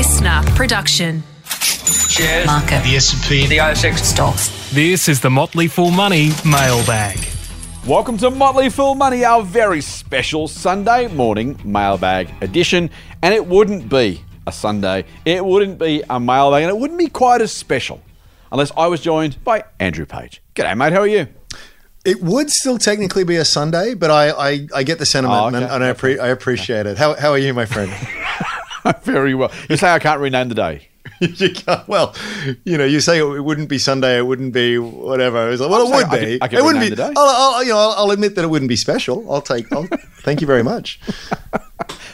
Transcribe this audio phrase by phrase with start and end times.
[0.00, 1.22] listener production.
[2.08, 2.46] Shares.
[2.46, 2.82] Market.
[2.84, 3.46] The S&P.
[3.48, 3.98] The ASX.
[3.98, 4.72] Stocks.
[4.72, 7.18] This is the Motley Fool Money mailbag.
[7.86, 12.88] Welcome to Motley Fool Money, our very special Sunday morning mailbag edition.
[13.20, 17.08] And it wouldn't be a Sunday, it wouldn't be a mailbag, and it wouldn't be
[17.08, 18.00] quite as special
[18.50, 20.40] unless I was joined by Andrew Page.
[20.54, 20.94] G'day, mate.
[20.94, 21.26] How are you?
[22.06, 25.48] It would still technically be a Sunday, but I, I, I get the sentiment Oh,
[25.48, 25.56] okay.
[25.58, 26.96] and, and I, appre- I appreciate it.
[26.96, 27.92] How, how are you, my friend?
[29.02, 29.50] very well.
[29.68, 30.88] You say I can't rename the day.
[31.20, 32.14] you can't, well,
[32.64, 35.50] you know, you say it wouldn't be Sunday, it wouldn't be whatever.
[35.50, 36.32] It's like, well, I'm it would I be.
[36.32, 36.90] could- I could it wouldn't be.
[36.90, 37.12] The day.
[37.16, 39.30] I'll, I'll, you know, I'll, I'll admit that it wouldn't be special.
[39.32, 39.70] I'll take.
[39.72, 39.84] I'll,
[40.22, 41.00] thank you very much.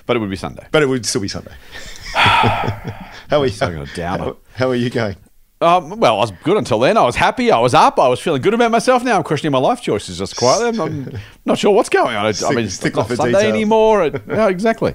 [0.06, 0.66] But it would be Sunday.
[0.70, 1.52] But it would still be Sunday.
[2.14, 3.50] how are you?
[3.52, 4.24] So got a downer.
[4.24, 5.16] How, how are you going?
[5.60, 6.96] Um, well, I was good until then.
[6.96, 7.50] I was happy.
[7.50, 7.98] I was up.
[7.98, 9.02] I was feeling good about myself.
[9.02, 10.68] Now I'm questioning my life choices just quietly.
[10.68, 12.26] I'm, I'm not sure what's going on.
[12.26, 13.48] I, I mean, it's not Sunday detail.
[13.54, 14.04] anymore.
[14.04, 14.94] It, yeah, exactly.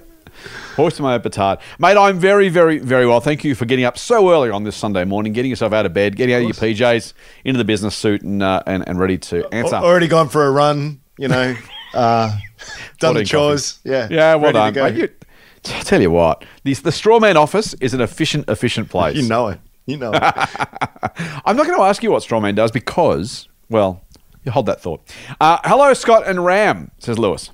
[0.76, 1.60] Hoisting my own petard.
[1.80, 3.20] Mate, I'm very, very, very well.
[3.20, 5.94] Thank you for getting up so early on this Sunday morning, getting yourself out of
[5.94, 7.14] bed, getting out of your PJs,
[7.46, 9.76] into the business suit, and uh, and, and ready to answer.
[9.76, 11.02] Already gone for a run.
[11.18, 11.56] You know,
[11.94, 12.38] uh,
[13.00, 13.80] done the chores.
[13.84, 14.08] Yeah.
[14.10, 14.74] Yeah, well to done.
[14.74, 15.10] Mate, you,
[15.66, 19.16] I tell you what, the, the straw man office is an efficient, efficient place.
[19.16, 19.60] You know it.
[19.86, 20.22] You know it.
[21.46, 24.02] I'm not going to ask you what straw man does because, well,
[24.44, 25.02] you hold that thought.
[25.40, 27.52] Uh, hello, Scott and Ram, says Lewis.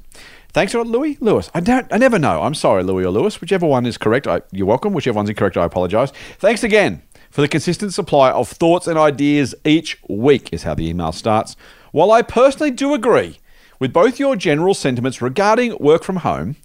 [0.58, 1.20] Thanks for Louis.
[1.22, 1.52] Lewis.
[1.54, 1.86] I don't.
[1.94, 2.42] I never know.
[2.42, 3.40] I'm sorry, Louis or Lewis.
[3.40, 4.92] Whichever one is correct, I, you're welcome.
[4.92, 6.12] Whichever one's incorrect, I apologise.
[6.40, 10.52] Thanks again for the consistent supply of thoughts and ideas each week.
[10.52, 11.56] Is how the email starts.
[11.92, 13.38] While I personally do agree
[13.80, 16.56] with both your general sentiments regarding work from home,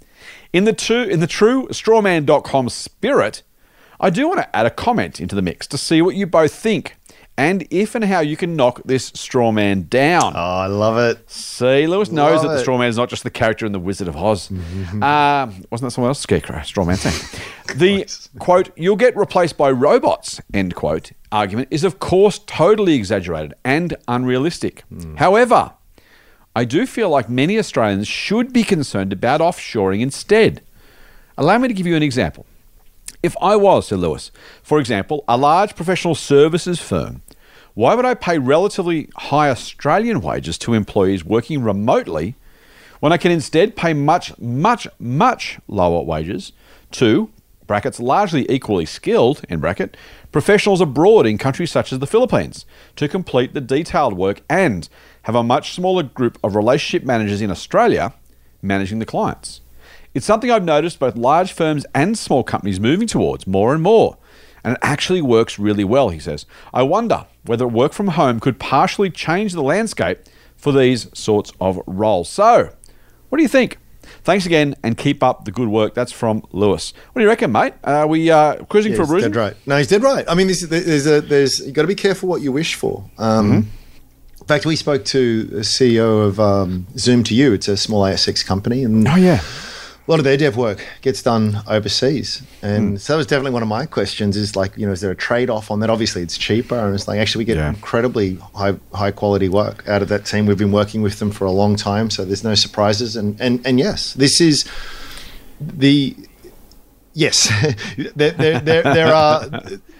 [0.55, 3.43] in the two in the true strawman.com spirit,
[4.01, 6.55] I do want to add a comment into the mix to see what you both
[6.55, 6.97] think
[7.37, 10.35] and if and how you can knock this straw man down.
[10.37, 11.29] oh, I love it.
[11.31, 13.79] See, Lewis knows Love that the straw man is not just the character in The
[13.81, 14.51] Wizard of Oz.
[14.93, 16.21] Um, wasn't that someone else?
[16.21, 17.41] Scarecrow, straw man thing.
[17.77, 18.07] The
[18.39, 23.97] quote, you'll get replaced by robots, end quote, argument is of course totally exaggerated and
[24.09, 24.85] unrealistic.
[25.17, 25.73] However,
[26.55, 30.61] I do feel like many Australians should be concerned about offshoring instead.
[31.39, 32.45] Allow me to give you an example.
[33.23, 37.23] If I was, said Lewis, for example, a large professional services firm,
[37.75, 42.35] why would I pay relatively high Australian wages to employees working remotely
[43.01, 46.53] when I can instead pay much, much, much lower wages
[46.93, 47.31] to
[47.67, 49.97] brackets largely equally skilled in bracket
[50.31, 52.67] professionals abroad in countries such as the Philippines
[52.97, 54.89] to complete the detailed work and
[55.23, 58.13] have a much smaller group of relationship managers in Australia
[58.61, 59.62] managing the clients.
[60.15, 64.19] It's something I've noticed both large firms and small companies moving towards more and more.
[64.65, 66.47] And it actually works really well, he says.
[66.73, 70.21] I wonder whether work from home could partially change the landscape
[70.57, 72.29] for these sorts of roles.
[72.29, 72.71] So,
[73.29, 73.79] what do you think?
[74.25, 75.95] Thanks again and keep up the good work.
[75.95, 76.93] That's from Lewis.
[77.13, 77.73] What do you reckon, mate?
[77.83, 79.33] Are we uh, cruising Yeah, for a he's bruising?
[79.33, 79.57] dead right.
[79.67, 80.25] No, he's dead right.
[80.29, 83.09] I mean, this, there's a there's you got to be careful what you wish for.
[83.19, 83.69] Um, Mm-hmm.
[84.43, 87.55] In fact, we spoke to the CEO of um, Zoom2u.
[87.55, 89.41] It's a small ASX company, and Oh, yeah.
[90.07, 92.43] A lot of their dev work gets done overseas.
[92.61, 92.97] And hmm.
[92.97, 95.17] so that was definitely one of my questions: is like, you know, is there a
[95.17, 95.91] trade off on that?
[95.91, 97.69] Obviously, it's cheaper, and it's like actually we get Yeah.
[97.69, 100.47] incredibly high high quality work out of that team.
[100.47, 103.17] We've been working with them for a long time, so there's no surprises.
[103.17, 104.65] And and and yes, this is
[105.61, 106.17] the
[107.15, 107.49] Yes,
[108.17, 109.47] there, there, there, there are,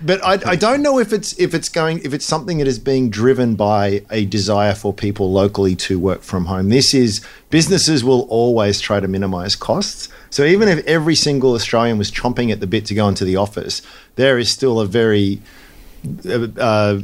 [0.01, 2.79] but I, I don't know if it's if it's going if it's something that is
[2.79, 6.71] being driven by a desire for people locally to work from home.
[6.71, 10.09] This is businesses will always try to minimise costs.
[10.31, 13.37] So even if every single Australian was chomping at the bit to go into the
[13.37, 13.83] office,
[14.17, 15.43] there is still a very
[16.25, 17.01] uh, uh,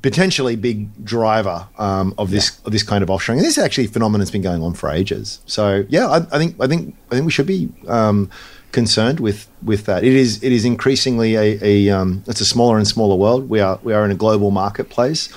[0.00, 3.36] potentially big driver um, of this of this kind of offshoring.
[3.36, 5.40] And this actually phenomenon has been going on for ages.
[5.44, 8.30] So yeah, I, I think I think I think we should be um,
[8.72, 10.04] concerned with with that.
[10.04, 13.48] It is it is increasingly a, a um, it's a smaller and smaller world.
[13.48, 15.28] We are we are in a global marketplace.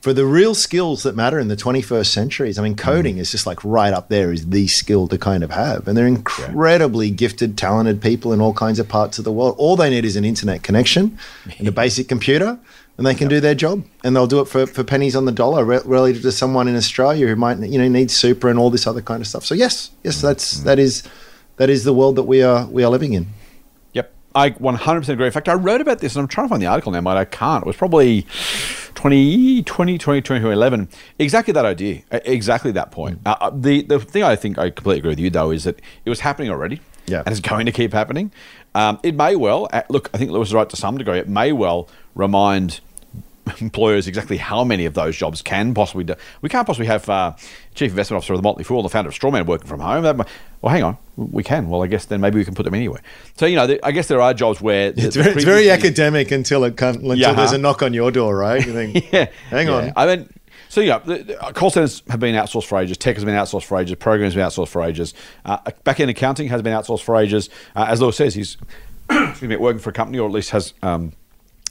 [0.00, 2.78] For the real skills that matter in the 21st centuries, I mean, mm.
[2.78, 5.88] coding is just like right up there is the skill to kind of have.
[5.88, 9.56] And they're incredibly gifted, talented people in all kinds of parts of the world.
[9.58, 11.18] All they need is an internet connection
[11.58, 12.60] and a basic computer,
[12.96, 13.84] and they can do their job.
[14.04, 16.76] And they'll do it for, for pennies on the dollar re- relative to someone in
[16.76, 19.44] Australia who might, you know, need super and all this other kind of stuff.
[19.44, 20.22] So yes, yes, mm.
[20.22, 20.64] that's mm.
[20.64, 21.02] that is
[21.58, 23.28] that is the world that we are we are living in.
[23.92, 24.12] Yep.
[24.34, 25.26] I 100% agree.
[25.26, 27.16] In fact, I wrote about this and I'm trying to find the article now, but
[27.16, 27.62] I can't.
[27.62, 28.26] It was probably
[28.94, 30.88] 20, 20, 20, 2011.
[31.18, 32.02] Exactly that idea.
[32.10, 33.20] Exactly that point.
[33.26, 35.80] Uh, Uh, the, the thing I think I completely agree with you, though, is that
[36.04, 36.80] it was happening already.
[37.06, 37.22] Yeah.
[37.24, 38.32] And it's going to keep happening.
[38.74, 41.18] Um, it may well, uh, look, I think Lewis is right to some degree.
[41.18, 42.80] It may well remind
[43.60, 46.14] employers exactly how many of those jobs can possibly do.
[46.42, 47.34] We can't possibly have uh,
[47.74, 50.04] chief investment officer of the Motley Fool, the founder of Strawman, working from home.
[50.04, 50.28] That, might-
[50.60, 51.68] well, hang on, we can.
[51.68, 53.00] Well, I guess then maybe we can put them anywhere.
[53.36, 56.30] So you know, there- I guess there are jobs where It's very, it's very academic
[56.30, 58.64] until it can, until Yeah, there's a knock on your door, right?
[58.66, 59.74] You think, Yeah, hang Yeah.
[59.74, 59.92] on.
[59.96, 60.28] I mean,
[60.70, 62.98] so yeah, the, the call centers have been outsourced for ages.
[62.98, 63.96] Tech has been outsourced for ages.
[63.96, 65.14] Programs have been outsourced for ages.
[65.44, 67.48] Uh, back end accounting has been outsourced for ages.
[67.74, 68.58] Uh, as Lewis says, he's
[69.10, 71.12] excuse me, working for a company, or at least has um,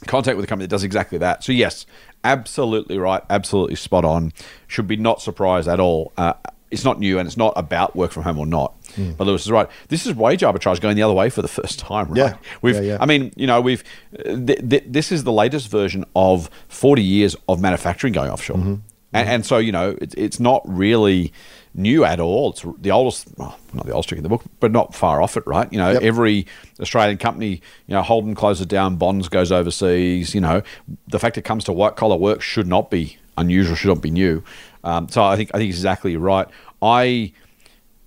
[0.06, 1.42] contact with a company that does exactly that.
[1.44, 1.86] So yes,
[2.24, 4.32] absolutely right, absolutely spot on.
[4.66, 6.12] Should be not surprised at all.
[6.16, 6.34] Uh,
[6.70, 8.74] it's not new, and it's not about work from home or not.
[8.94, 9.12] Hmm.
[9.12, 9.68] But Lewis is right.
[9.88, 12.16] This is wage arbitrage going the other way for the first time, right?
[12.18, 12.36] Yeah.
[12.60, 12.98] We've, Yeah, yeah.
[13.00, 13.82] I mean, you know, we've
[14.22, 18.74] th- th- this is the latest version of 40 years of manufacturing going offshore, Mm-hmm.
[19.14, 21.32] and, and so you know, it's it's not really
[21.78, 22.50] new at all.
[22.50, 25.36] It's the oldest, well, not the oldest trick in the book, but not far off
[25.36, 25.72] it, right?
[25.72, 26.02] You know, Yep.
[26.02, 26.46] every
[26.80, 30.34] Australian company, you know, Holden closes down, Bonds goes overseas.
[30.34, 30.62] You know,
[31.06, 34.10] the fact it comes to white collar work should not be unusual, should not be
[34.10, 34.42] new.
[34.84, 36.48] Um, so I think I think exactly right.
[36.82, 37.32] I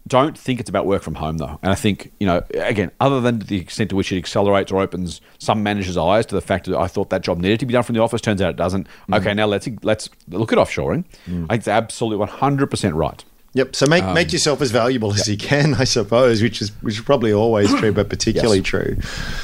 [0.07, 3.21] don't think it's about work from home though, and I think you know again, other
[3.21, 6.65] than the extent to which it accelerates or opens some managers' eyes to the fact
[6.65, 8.55] that I thought that job needed to be done from the office, turns out it
[8.55, 8.87] doesn't.
[9.13, 11.05] Okay, now let's let's look at offshoring.
[11.27, 13.23] I think it's absolutely one hundred percent right.
[13.53, 13.75] Yep.
[13.75, 16.95] So make Um, make yourself as valuable as you can, I suppose, which is which
[16.95, 18.65] is probably always true, but particularly Yes.
[18.67, 18.97] true.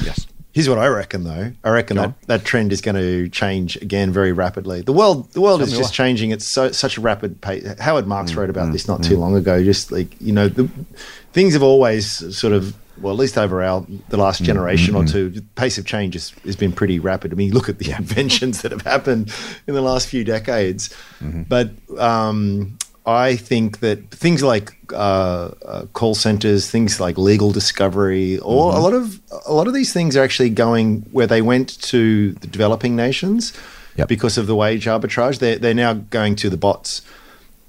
[0.04, 0.26] Yes.
[0.52, 1.52] Here's what I reckon, though.
[1.62, 2.14] I reckon Go that, on.
[2.26, 4.80] that trend is going to change again very rapidly.
[4.80, 7.64] The world, the world is just changing at so such a rapid pace.
[7.78, 9.62] Howard Marks Mm, wrote about this not too long ago.
[9.62, 10.68] Just like you know, the,
[11.32, 15.04] things have always sort of, well, at least over our the Mm, last generation or
[15.04, 17.30] two, the pace of change has, has been pretty rapid.
[17.32, 19.32] I mean, look at the inventions that have happened
[19.68, 20.88] in the last few decades.
[21.20, 21.42] Mm-hmm.
[21.42, 21.70] But
[22.00, 22.78] um,
[23.08, 28.78] I think that things like uh, uh, call centers, things like legal discovery, or Mm-hmm.
[28.78, 32.32] a lot of a lot of these things are actually going where they went to
[32.32, 33.52] the developing nations
[33.96, 34.08] Yep.
[34.08, 35.38] because of the wage arbitrage.
[35.38, 37.02] They're they're now going to the bots,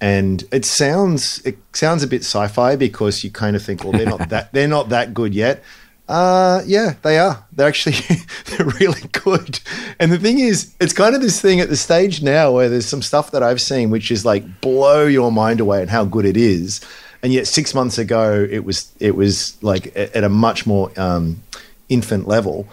[0.01, 4.05] and it sounds it sounds a bit sci-fi because you kind of think, well, they're
[4.05, 5.63] not that they're not that good yet.
[6.09, 7.45] Uh, yeah, they are.
[7.53, 7.93] They're actually
[8.45, 9.59] they're really good.
[9.99, 12.87] And the thing is, it's kind of this thing at the stage now where there's
[12.87, 16.25] some stuff that I've seen which is like blow your mind away and how good
[16.25, 16.81] it is.
[17.21, 21.43] And yet six months ago, it was it was like at, a much more um,
[21.89, 22.67] infant level.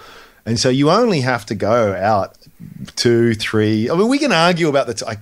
[0.47, 2.38] And so you only have to go out
[2.94, 3.91] two, three.
[3.91, 4.94] I mean, we can argue about the.
[4.94, 5.19] T- I,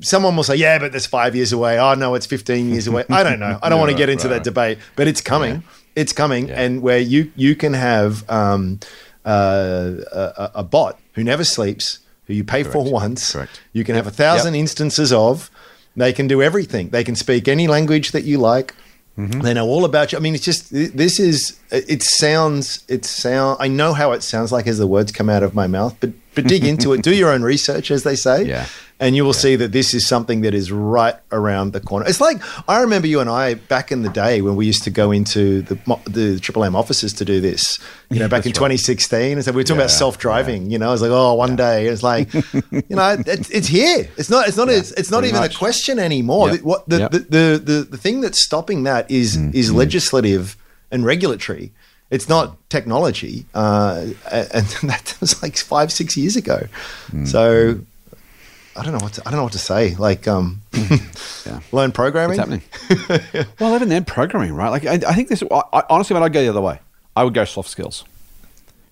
[0.00, 3.04] someone will say, "Yeah, but that's five years away." Oh no, it's fifteen years away.
[3.08, 3.58] I don't know.
[3.62, 5.62] I don't want to get into that debate, but it's coming.
[5.98, 8.78] It's coming, and where you you can have um,
[9.24, 13.32] uh, a, a bot who never sleeps, who you pay for once.
[13.32, 13.60] Correct.
[13.72, 15.50] You can have a thousand instances of.
[15.96, 16.90] They can do everything.
[16.90, 18.74] They can speak any language that you like.
[19.16, 20.18] They know all about you.
[20.18, 21.58] I mean, it's just this is.
[21.72, 22.84] It sounds.
[22.86, 23.56] It sound.
[23.58, 26.10] I know how it sounds like as the words come out of my mouth, but
[26.36, 27.02] but dig into it.
[27.02, 28.44] Do your own research, as they say.
[28.44, 28.66] Yeah.
[29.00, 32.04] And you will see that this is something that is right around the corner.
[32.08, 34.90] It's like I remember you and I back in the day when we used to
[34.90, 37.78] go into the the Triple M offices to do this.
[38.10, 40.70] You know, back in 2016, and so we were talking about self driving.
[40.70, 41.86] You know, I was like, oh, one day.
[41.86, 44.08] It's like, you know, it's, it's here.
[44.16, 44.48] It's not.
[44.48, 44.68] It's not.
[44.68, 45.54] It's, it's not even much.
[45.54, 46.48] a question anymore.
[46.48, 47.10] Yep, The- What the, yep.
[47.12, 49.74] the, the the the thing that's stopping that is mm, is mm.
[49.76, 50.56] legislative
[50.90, 51.70] and regulatory.
[52.10, 56.66] It's not technology, uh, and that was like five, six years ago.
[57.12, 57.80] Mm, so
[58.78, 59.94] I don't know what to, I don't know what to say.
[59.96, 60.62] Like, um,
[61.48, 61.60] Yeah.
[61.72, 62.38] learn programming.
[62.38, 63.46] What's happening?
[63.60, 64.68] well, even then, programming, right?
[64.68, 65.42] Like, I, I think this.
[65.50, 66.80] I, I, honestly, man, I'd go the other way.
[67.16, 68.04] I would go soft skills,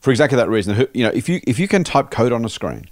[0.00, 0.89] for exactly that reason.
[0.94, 2.89] You know, if you if you can type code on a screen,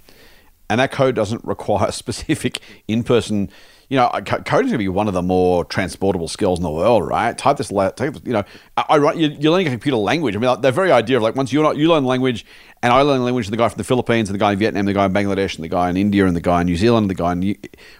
[0.69, 3.49] and that code doesn't require specific in person.
[3.89, 6.63] You know, co- coding is going to be one of the more transportable skills in
[6.63, 7.37] the world, right?
[7.37, 8.43] Type this, type, you know,
[8.77, 10.35] I, I you're, you're learning a computer language.
[10.35, 12.45] I mean, like, the very idea of like once you're not you learn language,
[12.81, 14.93] and I learn language, the guy from the Philippines, and the guy in Vietnam, the
[14.93, 17.09] guy in Bangladesh, and the guy in India, and the guy in New Zealand, and
[17.09, 17.41] the guy in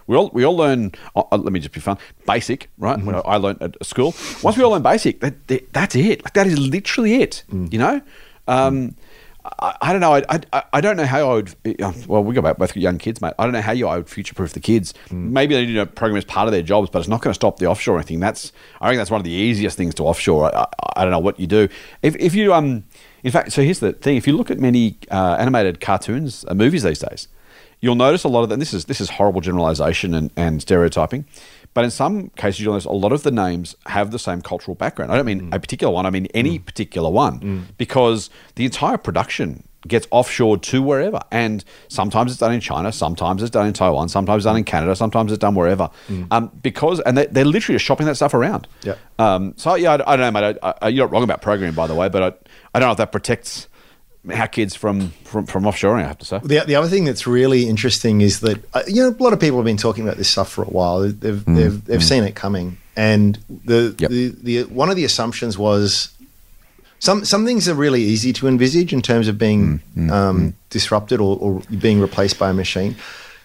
[0.06, 0.92] we all we all learn.
[1.14, 1.98] Uh, uh, let me just be fun.
[2.26, 3.00] Basic, right?
[3.00, 4.14] When I learned at school.
[4.42, 6.24] Once we all learn basic, that, that that's it.
[6.24, 7.44] Like that is literally it.
[7.70, 8.00] You know.
[8.48, 8.94] Um,
[9.60, 10.14] I, I don't know.
[10.14, 11.54] I, I, I don't know how I would.
[11.80, 13.32] uh, Well, we got both- both young kids, mate.
[13.38, 14.94] I don't know how you I would future proof the kids.
[15.10, 17.34] Maybe they need a program as part of their jobs, but it's not going to
[17.34, 18.20] stop the offshore thing.
[18.20, 20.54] That's I think that's one of the easiest things to offshore.
[20.54, 21.68] I, I, I don't know what you do
[22.02, 22.84] if if you um.
[23.24, 26.54] In fact, so here's the thing: if you look at many uh, animated cartoons, uh,
[26.54, 27.28] movies these days,
[27.80, 28.58] you'll notice a lot of them.
[28.60, 31.24] This is this is horrible generalization and, and stereotyping.
[31.76, 34.74] But in some cases, you'll notice a lot of the names have the same cultural
[34.74, 35.12] background.
[35.12, 35.54] I don't mean mm.
[35.54, 36.64] a particular one, I mean any mm.
[36.64, 37.64] particular one, mm.
[37.76, 41.20] because the entire production gets offshored to wherever.
[41.30, 44.64] And sometimes it's done in China, sometimes it's done in Taiwan, sometimes it's done in
[44.64, 45.90] Canada, sometimes it's done wherever.
[46.30, 48.68] Um, because, and they, they're literally just shopping that stuff around.
[48.84, 48.98] Yep.
[49.18, 50.56] Um, so, yeah, I, I don't know, mate.
[50.62, 52.26] I, I, you're not wrong about programming, by the way, but I,
[52.74, 53.68] I don't know if that protects
[54.32, 56.04] our kids from from, from offshoring.
[56.04, 56.40] I have to say.
[56.42, 59.40] The, the other thing that's really interesting is that uh, you know a lot of
[59.40, 61.00] people have been talking about this stuff for a while.
[61.00, 61.84] They've they've, mm.
[61.84, 62.08] they've mm.
[62.08, 64.10] seen it coming, and the, Yep.
[64.10, 66.16] the the one of the assumptions was
[66.98, 70.10] some some things are really easy to envisage in terms of being mm.
[70.10, 72.96] um, disrupted or, or being replaced by a machine.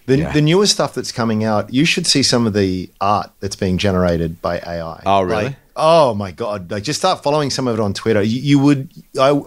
[0.08, 0.32] The, Yeah.
[0.32, 3.78] the newest stuff that's coming out, you should see some of the art that's being
[3.78, 5.04] generated by AI.
[5.06, 5.46] Oh, really?
[5.46, 6.72] Like, oh my god!
[6.72, 8.22] Like just start following some of it on Twitter.
[8.22, 9.40] You, you would I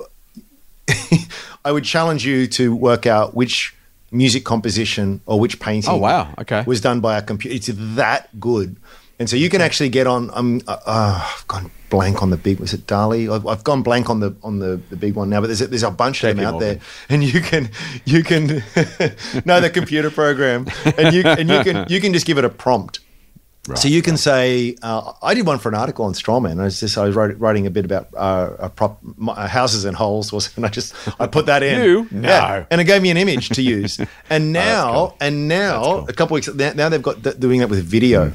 [1.65, 3.75] I would challenge you to work out which
[4.11, 5.91] music composition or which painting.
[5.91, 6.35] Oh, wow.
[6.39, 6.63] Okay.
[6.67, 7.57] was done by a computer.
[7.57, 8.77] It's that good,
[9.19, 10.31] and so you can actually get on.
[10.35, 12.59] Um, uh, uh, I've gone blank on the big.
[12.59, 13.29] Was it DALL-E?
[13.29, 15.41] I've, I've gone blank on the on the, the big one now.
[15.41, 16.69] But there's a, there's a bunch of JP them out Morgan.
[16.69, 17.71] there, and you can
[18.05, 18.47] you can
[19.45, 20.67] no the computer program,
[20.99, 23.01] and you and you can you can just give it a prompt.
[23.77, 26.61] So you can say, uh, I did one for an article on Strawman.
[26.61, 29.49] I was just I was wrote, writing a bit about uh, a prop, m- uh,
[29.49, 31.81] houses and holes, was, and I just I put that in.
[31.85, 32.07] You?
[32.11, 32.67] No.
[32.71, 33.99] and it gave me an image to use.
[34.31, 35.17] And now, cool.
[35.21, 36.07] and now, cool.
[36.09, 38.33] a couple weeks now, now they've got th- doing that with video.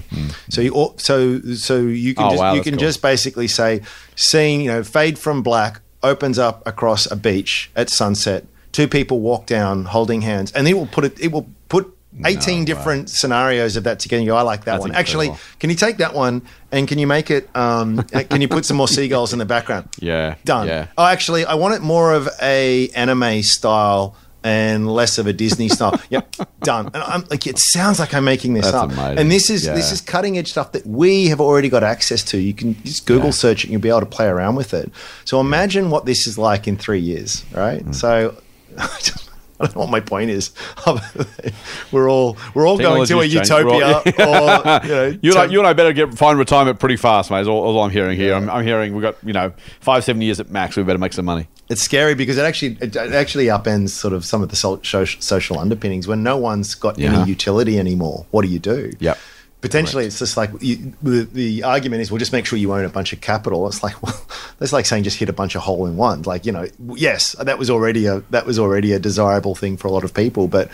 [0.49, 2.79] So you so so you can Oh, just wow, you can cool.
[2.79, 3.81] just basically say,
[4.15, 8.45] scene you know fade from black opens up across a beach at sunset.
[8.71, 11.19] Two people walk down holding hands, and it will put it.
[11.19, 11.95] It will put.
[12.25, 12.65] 18 way.
[12.65, 14.33] different scenarios of that together.
[14.33, 14.89] I like that That's one.
[14.91, 15.33] incredible.
[15.33, 17.49] Actually, can you take that one and can you make it?
[17.55, 19.89] Um, can you put some more seagulls in the background?
[19.99, 20.67] Yeah, done.
[20.67, 20.87] yeah.
[20.97, 25.67] Oh, actually, I want it more of a anime style and less of a Disney
[25.77, 25.99] style.
[26.09, 26.85] yep, done.
[26.93, 28.91] And I'm like, it sounds like I'm making this That's up.
[28.91, 29.17] amazing.
[29.19, 29.73] And this is Yeah.
[29.73, 32.37] this is cutting edge stuff that we have already got access to.
[32.37, 33.31] You can just Google Yeah.
[33.31, 34.89] search it and you'll be able to play around with it.
[35.25, 37.85] So imagine what this is like in three years, right?
[37.85, 37.93] Mm.
[37.93, 38.35] So.
[39.61, 40.51] I don't know what my point is.
[41.91, 43.65] we're all we're all going to a Technology's changed.
[43.65, 46.37] We're all- utopia, or you know, You and, I, you and I better get find
[46.39, 47.41] retirement pretty fast, mate.
[47.41, 48.33] Is all, all I'm hearing here.
[48.35, 50.75] I'm, I'm hearing we've got you know five seven years at max.
[50.77, 51.47] We better make some money.
[51.69, 55.05] It's scary because it actually it actually upends sort of some of the so- so-
[55.05, 57.13] social underpinnings when no one's got Yeah.
[57.19, 58.25] any utility anymore.
[58.31, 58.91] What do you do?
[58.99, 59.17] Yep.
[59.61, 62.85] Potentially, it's just like you, the, the argument is, well, just make sure you own
[62.85, 63.67] a bunch of capital.
[63.67, 64.15] It's like, well,
[64.57, 66.25] that's like saying just hit a bunch of hole in ones.
[66.25, 69.89] Like, you know, yes, that was already a that was already a desirable thing for
[69.89, 70.47] a lot of people.
[70.47, 70.69] But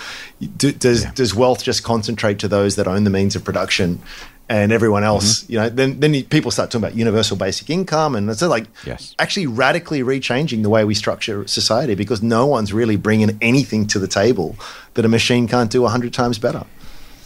[0.58, 4.01] do, does does wealth just concentrate to those that own the means of production?
[4.48, 5.51] And everyone else, Mm-hmm.
[5.54, 9.15] you know, then then people start talking about universal basic income, and it's like Yes.
[9.18, 13.98] actually radically rechanging the way we structure society because no one's really bringing anything to
[13.98, 14.56] the table
[14.94, 16.63] that a machine can't do a hundred times better.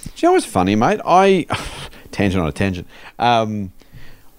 [0.03, 0.99] Do you know what's funny, mate?
[1.05, 1.45] I
[2.11, 2.87] tangent on a tangent.
[3.17, 3.71] Um,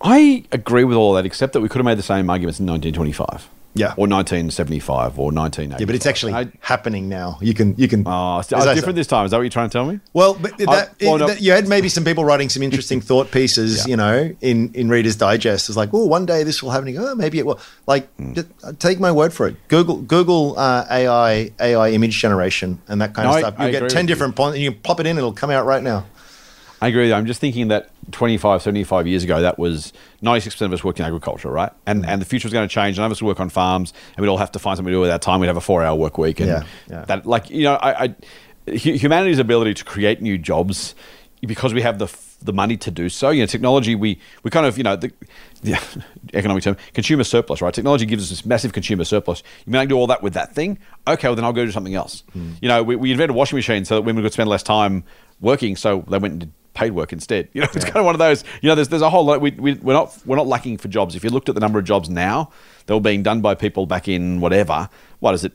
[0.03, 2.67] I agree with all that, except that we could have made the same arguments in
[2.67, 3.49] 1925.
[3.73, 3.95] Yeah.
[3.97, 5.81] Or 1975 or 1980.
[5.81, 7.39] Yeah, but it's actually I, happening now.
[7.41, 8.03] You can you can.
[8.07, 9.25] oh, it's different said- this time.
[9.25, 10.01] Is that what you're trying to tell me?
[10.13, 11.27] Well, but that, I- well, it- no.
[11.29, 13.91] that- you had maybe some people writing some interesting thought pieces, Yeah.
[13.91, 15.69] you know, in, in Reader's Digest.
[15.69, 16.89] It's like, oh, one day this will happen.
[16.89, 17.61] You go, oh, maybe it will.
[17.87, 18.35] Like, Hmm.
[18.35, 19.57] just uh, take my word for it.
[19.69, 23.55] Google Google uh, AI AI image generation and that kind No, of stuff.
[23.61, 24.03] You get ten with you.
[24.09, 25.17] different points, and you can pop it in.
[25.17, 26.07] It'll come out right now.
[26.81, 27.15] I agree with you.
[27.15, 31.05] I'm just thinking that 25, 75 years ago, that was 96% of us worked in
[31.05, 31.73] agriculture, right?
[31.87, 32.09] And mm.
[32.09, 32.97] and the future was going to change.
[32.97, 34.97] None of us would work on farms, and we'd all have to find something to
[34.97, 35.41] do with our time.
[35.41, 36.41] We'd have a four hour work week.
[36.41, 37.05] And Yeah, yeah.
[37.05, 40.95] that, like, you know, I, I, humanity's ability to create new jobs
[41.43, 42.07] because we have the
[42.43, 43.31] the money to do so.
[43.31, 45.13] You know, technology, we, we kind of, you know, the,
[45.63, 45.79] the
[46.35, 47.73] economic term, consumer surplus, right?
[47.73, 49.43] Technology gives us this massive consumer surplus.
[49.67, 50.79] You may not do all that with that thing.
[51.07, 52.23] Okay, well, then I'll go do something else.
[52.37, 52.55] Mm.
[52.63, 55.05] You know, we, we invented washing machine so that women could spend less time
[55.41, 57.49] working, so they went and did paid work instead.
[57.53, 58.45] You know, it's kind of one of those.
[58.63, 59.41] You know, there's there's a whole lot.
[59.41, 61.15] We, we we're not we're not lacking for jobs.
[61.15, 62.51] If you looked at the number of jobs now
[62.87, 64.89] that were being done by people back in whatever,
[65.21, 65.53] what is it?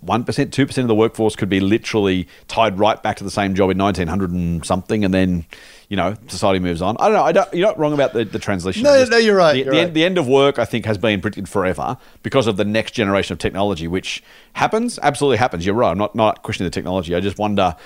[0.00, 3.30] One percent, two percent of the workforce could be literally tied right back to the
[3.30, 5.44] same job in 1900 and something, and then
[5.90, 6.96] you know society moves on.
[6.98, 7.22] I don't know.
[7.22, 8.82] I don't, you're not wrong about the, the translation.
[8.82, 9.80] No, just- no, you're right, The, you're the right.
[9.88, 12.92] End, the end of work, I think, has been predicted forever because of the next
[12.92, 14.22] generation of technology, which
[14.54, 14.98] happens.
[15.02, 15.66] Absolutely happens.
[15.66, 15.90] You're right.
[15.90, 17.14] I'm not not questioning the technology.
[17.14, 17.76] I just wonder,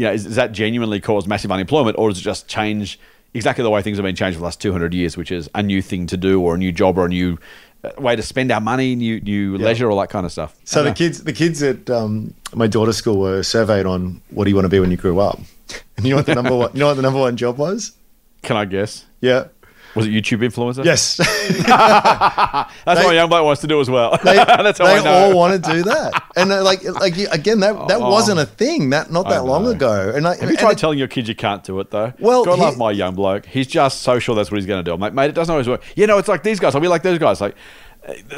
[0.00, 2.98] you know, is, does that genuinely cause massive unemployment, or does it just change
[3.34, 5.62] exactly the way things have been changed for the last 200 years, which is a
[5.62, 7.38] new thing to do, or a new job, or a new
[7.84, 10.58] uh, way to spend our money, new new leisure, all that kind of stuff.
[10.64, 10.94] So the know.
[10.94, 14.64] kids, the kids at um, my daughter's school were surveyed on what do you want
[14.64, 15.38] to be when you grew up,
[15.98, 17.92] and you know what the number one, you know what the number one job was?
[18.40, 19.04] Can I guess?
[19.20, 19.48] Yeah.
[19.94, 20.84] Was it YouTube influencer?
[20.84, 21.16] Yes.
[21.66, 24.16] That's They- what young bloke wants to do as well.
[24.22, 28.00] they, they I all want to do that, and uh, like, like again, that that
[28.00, 28.10] Oh.
[28.10, 30.12] wasn't a thing that not that long ago.
[30.14, 32.12] And I, Have you tried it- telling your kids you can't do it though?
[32.18, 33.46] Well, God he- love my young bloke.
[33.46, 34.94] He's just so sure that's what he's going to do.
[34.94, 35.82] I'm like, mate, it doesn't always work.
[35.96, 36.74] You know, it's like these guys.
[36.74, 37.40] I'll be like those guys.
[37.40, 37.56] Like,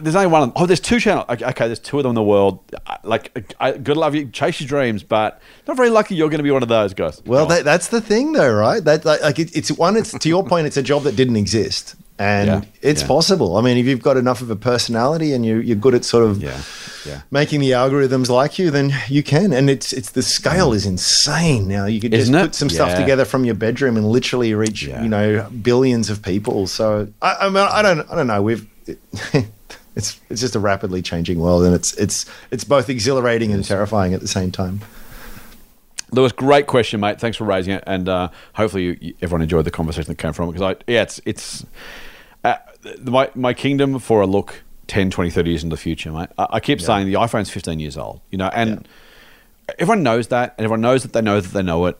[0.00, 0.52] there's only one.
[0.56, 1.26] Oh, there's two channels.
[1.28, 2.60] Okay, okay, there's two of them in the world.
[3.04, 6.14] Like, I, good love you, chase your dreams, but not very lucky.
[6.14, 7.22] You're going to be one of those guys.
[7.24, 7.48] Well, oh.
[7.48, 8.82] that, that's the thing, though, right?
[8.84, 9.96] That like, like it, it's one.
[9.96, 10.66] It's to your point.
[10.66, 13.08] It's a job that didn't exist, And Yeah, it's yeah.
[13.08, 13.56] possible.
[13.56, 16.24] I mean, if you've got enough of a personality and you, you're good at sort
[16.24, 16.60] of Yeah,
[17.06, 17.22] yeah.
[17.30, 19.52] making the algorithms like you, then you can.
[19.52, 21.86] And it's it's the scale is insane now.
[21.86, 22.42] You could just Isn't it?
[22.42, 26.66] put some stuff together from your bedroom and literally reach you know billions of people.
[26.66, 28.42] So I, I mean, I don't I don't know.
[28.42, 28.68] We've
[29.94, 34.14] it's it's just a rapidly changing world, and it's it's it's both exhilarating and terrifying
[34.14, 34.80] at the same time.
[36.12, 37.18] Lewis, great question, mate.
[37.18, 40.32] Thanks for raising it, and uh, hopefully you, you, everyone enjoyed the conversation that came
[40.32, 40.52] from it.
[40.52, 41.66] Because I, yeah, it's it's
[42.44, 42.56] uh,
[43.02, 46.28] my my kingdom for a look 10, 20, 30 years into the future, mate.
[46.36, 48.86] I, I keep saying the iPhone's fifteen years old, you know, and
[49.78, 51.98] everyone knows that, and everyone knows that they know that they know it.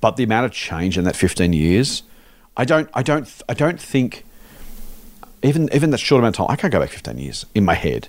[0.00, 2.02] But the amount of change in that fifteen years,
[2.58, 4.25] I don't, I don't, I don't think
[5.46, 7.74] even even that short amount of time, I can't go back 15 years in my
[7.74, 8.08] head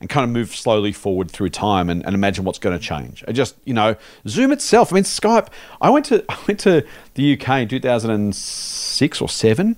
[0.00, 3.24] and kind of move slowly forward through time and, and imagine what's going to change.
[3.26, 3.96] I just, you know,
[4.28, 4.92] Zoom itself.
[4.92, 5.48] I mean, Skype.
[5.80, 9.76] I went to I went to the UK in 2006 or seven,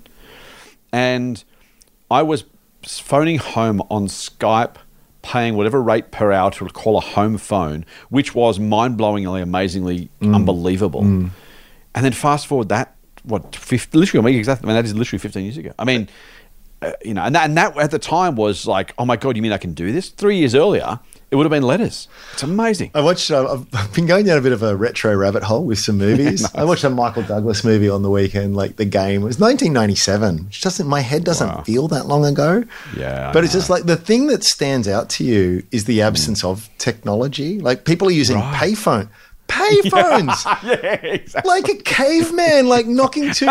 [0.93, 1.43] and
[2.11, 2.45] I was
[2.83, 4.77] phoning home on Skype,
[5.23, 10.35] paying whatever rate per hour to call a home phone, which was mind-blowingly, amazingly mm.
[10.35, 11.03] unbelievable.
[11.03, 11.31] Mm.
[11.95, 14.67] And then fast forward that what 50, literally I mean, exactly.
[14.67, 15.73] I mean, that is literally 15 years ago.
[15.79, 16.09] I mean,
[16.83, 19.37] uh, you know, and that, and that at the time was like, oh my god,
[19.37, 20.09] you mean I can do this?
[20.11, 22.09] Three years earlier, it would have been letters.
[22.35, 22.91] It's amazing.
[22.95, 23.31] I watched.
[23.31, 26.47] Uh, I've- been going down a bit of a retro rabbit hole with some movies.
[26.55, 29.23] I watched a Michael Douglas movie on the weekend, like The Game.
[29.23, 30.87] It was 1997, which doesn't.
[30.87, 31.63] My head doesn't Wow.
[31.65, 32.65] feel that long ago.
[32.97, 36.45] Yeah, but it's just like the thing that stands out to you is the absence
[36.45, 37.61] of technology.
[37.61, 38.55] Like people are using Right.
[38.55, 39.09] payphone,
[39.49, 40.45] payphones.
[40.65, 41.49] yeah, exactly.
[41.49, 43.49] like a caveman, like knocking two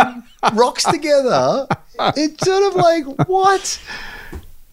[0.54, 1.68] rocks together.
[2.16, 3.82] It's sort of like what?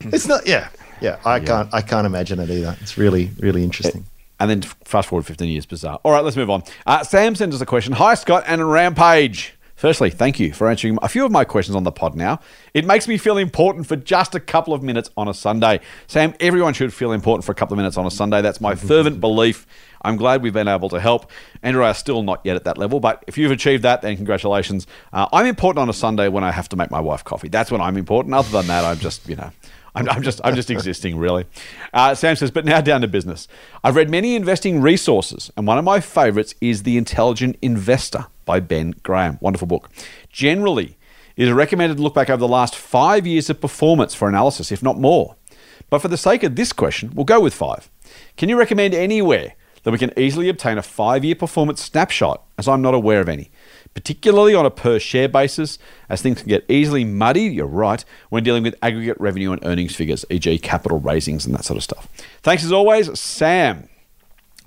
[0.01, 0.47] It's not.
[0.47, 0.69] Yeah,
[1.01, 1.19] yeah.
[1.25, 1.73] I can't.
[1.73, 2.77] I can't imagine it either.
[2.81, 4.05] It's really, really interesting.
[4.41, 6.01] And then fast forward 15 years, bizarre.
[6.03, 6.65] All right, let's move on.
[6.87, 7.93] Uh, Sam sends us a question.
[7.95, 9.55] Hi, Scott and Rampage.
[9.77, 12.41] Firstly, thank you for answering a few of my questions on the pod now.
[12.75, 15.81] It makes me feel important for just a couple of minutes on a Sunday.
[16.07, 18.41] Sam, everyone should feel important for a couple of minutes on a Sunday.
[18.41, 19.67] That's my fervent belief.
[20.05, 21.31] I'm glad we've been able to help.
[21.63, 24.03] Andrew and I are still not yet at that level, but if you've achieved that,
[24.03, 24.87] then congratulations.
[25.13, 27.49] Uh, I'm important on a Sunday when I have to make my wife coffee.
[27.49, 28.35] That's when I'm important.
[28.35, 29.51] Other than that, I'm just, you know,
[29.95, 31.47] I'm, I'm just I'm just existing, really.
[31.93, 33.47] Uh, Sam says, but now down to business.
[33.83, 38.61] I've read many investing resources, and one of my favourites is The Intelligent Investor by
[38.61, 39.39] Ben Graham.
[39.41, 39.91] Wonderful book.
[40.31, 40.97] Generally,
[41.37, 44.73] it is recommended to look back over the last five years of performance for analysis,
[44.73, 45.37] if not more.
[45.91, 47.91] But for the sake of this question, we'll go with five.
[48.37, 52.67] Can you recommend anywhere that we can easily obtain a five year performance snapshot, as
[52.67, 53.51] I'm not aware of any?
[53.95, 58.43] Particularly on a per share basis, as things can get easily muddy, you're right, when
[58.43, 62.09] dealing with aggregate revenue and earnings figures, e.g., capital raisings and that sort of stuff.
[62.43, 63.89] Thanks as always, Sam.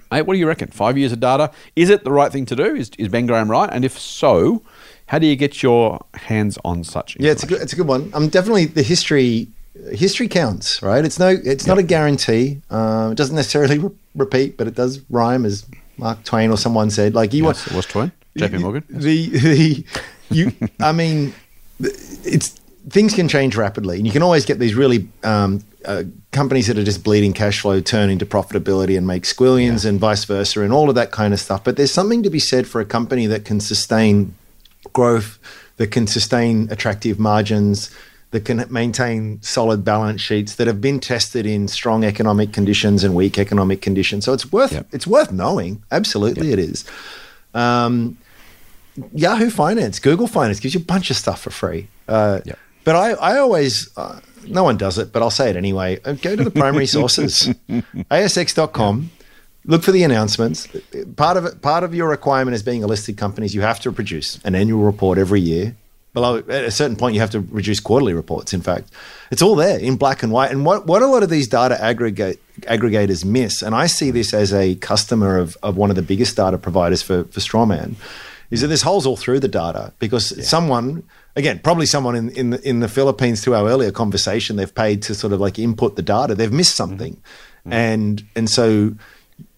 [0.10, 0.70] Mate, what do you reckon?
[0.70, 1.52] Five years of data.
[1.76, 2.76] Is it the right thing to do?
[2.76, 3.70] Is, is Ben Graham right?
[3.70, 4.64] And if so,
[5.08, 7.18] how do you get your hands on such?
[7.20, 7.62] Yeah, it's a good.
[7.62, 8.12] It's a good one.
[8.14, 9.48] I'm definitely the history.
[9.92, 11.04] History counts, right?
[11.06, 11.30] It's no.
[11.30, 12.62] It's not a guarantee.
[12.70, 15.66] Um, it doesn't necessarily re- repeat, but it does rhyme, as
[15.98, 17.14] Mark Twain or someone said.
[17.16, 18.12] Like you Yes, want it was Twain.
[18.38, 18.84] JP Morgan.
[18.90, 19.86] The the
[20.30, 20.52] you.
[20.80, 21.34] I mean,
[21.80, 22.50] it's
[22.90, 26.78] things can change rapidly, and you can always get these really um, uh, companies that
[26.78, 30.72] are just bleeding cash flow turn into profitability and make squillions, and vice versa, and
[30.74, 31.64] all of that kind of stuff.
[31.64, 34.36] But there's something to be said for a company that can sustain
[34.94, 35.40] growth,
[35.78, 37.90] that can sustain attractive margins.
[38.38, 43.16] That can maintain solid balance sheets that have been tested in strong economic conditions and
[43.16, 44.26] weak economic conditions.
[44.26, 44.88] So it's worth Yep.
[44.92, 45.82] it's worth knowing.
[45.92, 46.86] Absolutely, it is.
[47.56, 48.18] Um,
[49.12, 51.88] Yahoo Finance, Google Finance gives you a bunch of stuff for free.
[52.08, 52.60] Uh, Yep.
[52.84, 56.00] But I, I always, uh, no one does it, but I'll say it anyway.
[56.06, 57.50] Uh, Go to the primary sources,
[58.12, 59.10] asx.com.
[59.66, 60.68] Look for the announcements.
[61.16, 63.80] Part of it, part of your requirement as being a listed company is you have
[63.82, 65.76] to produce an annual report every year.
[66.18, 68.52] Below at a certain point, you have to reduce quarterly reports.
[68.52, 68.90] In fact,
[69.30, 70.50] it's all there in black and white.
[70.50, 74.34] And what, what a lot of these data aggregate aggregators miss, and I see this
[74.34, 77.98] as a customer of, of one of the biggest data providers for for Strawman,
[78.50, 81.04] is that there's holes all through the data because someone
[81.36, 85.04] again probably someone in in the, in the Philippines to our earlier conversation they've paid
[85.04, 86.34] to sort of like input the data.
[86.34, 87.14] They've missed something.
[87.14, 87.70] Mm-hmm.
[87.70, 87.74] Mm-hmm.
[87.74, 88.96] And and so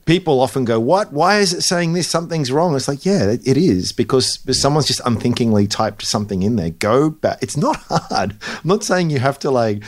[0.09, 3.47] people often go what why is it saying this something's wrong it's like yeah it,
[3.47, 8.35] it is because someone's just unthinkingly typed something in there go back it's not hard
[8.41, 9.83] i'm not saying you have to like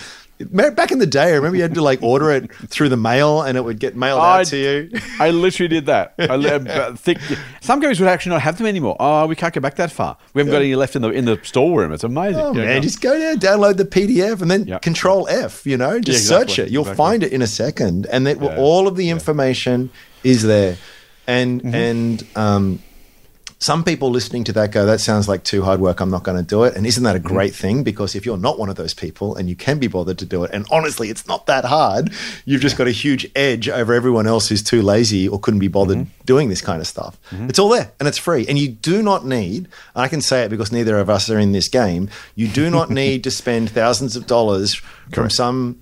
[0.76, 3.42] back in the day i remember you had to like order it through the mail
[3.42, 6.16] and it would get mailed I- out to you I literally did that.
[6.20, 7.20] I uh, think
[7.62, 8.96] some companies would actually not have them anymore.
[9.00, 10.18] Oh, we can't go back that far.
[10.34, 11.92] We haven't got any left in the in the storeroom.
[11.94, 12.42] It's amazing.
[12.42, 12.82] Oh Yeah, man, go.
[12.82, 14.80] just go down, download the PDF, and then Yeah.
[14.80, 15.68] Control F.
[15.68, 16.72] You know, just Yeah, search it.
[16.72, 16.98] You'll exactly.
[17.06, 18.58] find it in a second, and then Yeah.
[18.58, 19.92] all of the information
[20.24, 20.78] is there.
[21.28, 21.76] And Mm-hmm.
[21.76, 22.80] and um,
[23.60, 26.00] Some people listening to that go, that sounds like too hard work.
[26.02, 26.76] I'm not going to do it.
[26.76, 27.84] And isn't that a great thing?
[27.84, 30.44] Because if you're not one of those people and you can be bothered to do
[30.44, 32.12] it, and honestly, it's not that hard,
[32.46, 35.68] you've just got a huge edge over everyone else who's too lazy or couldn't be
[35.68, 37.20] bothered doing this kind of stuff.
[37.32, 38.48] It's all there and it's free.
[38.50, 41.38] And you do not need, and I can say it because neither of us are
[41.38, 44.74] in this game, you do not need to spend thousands of dollars
[45.14, 45.80] from some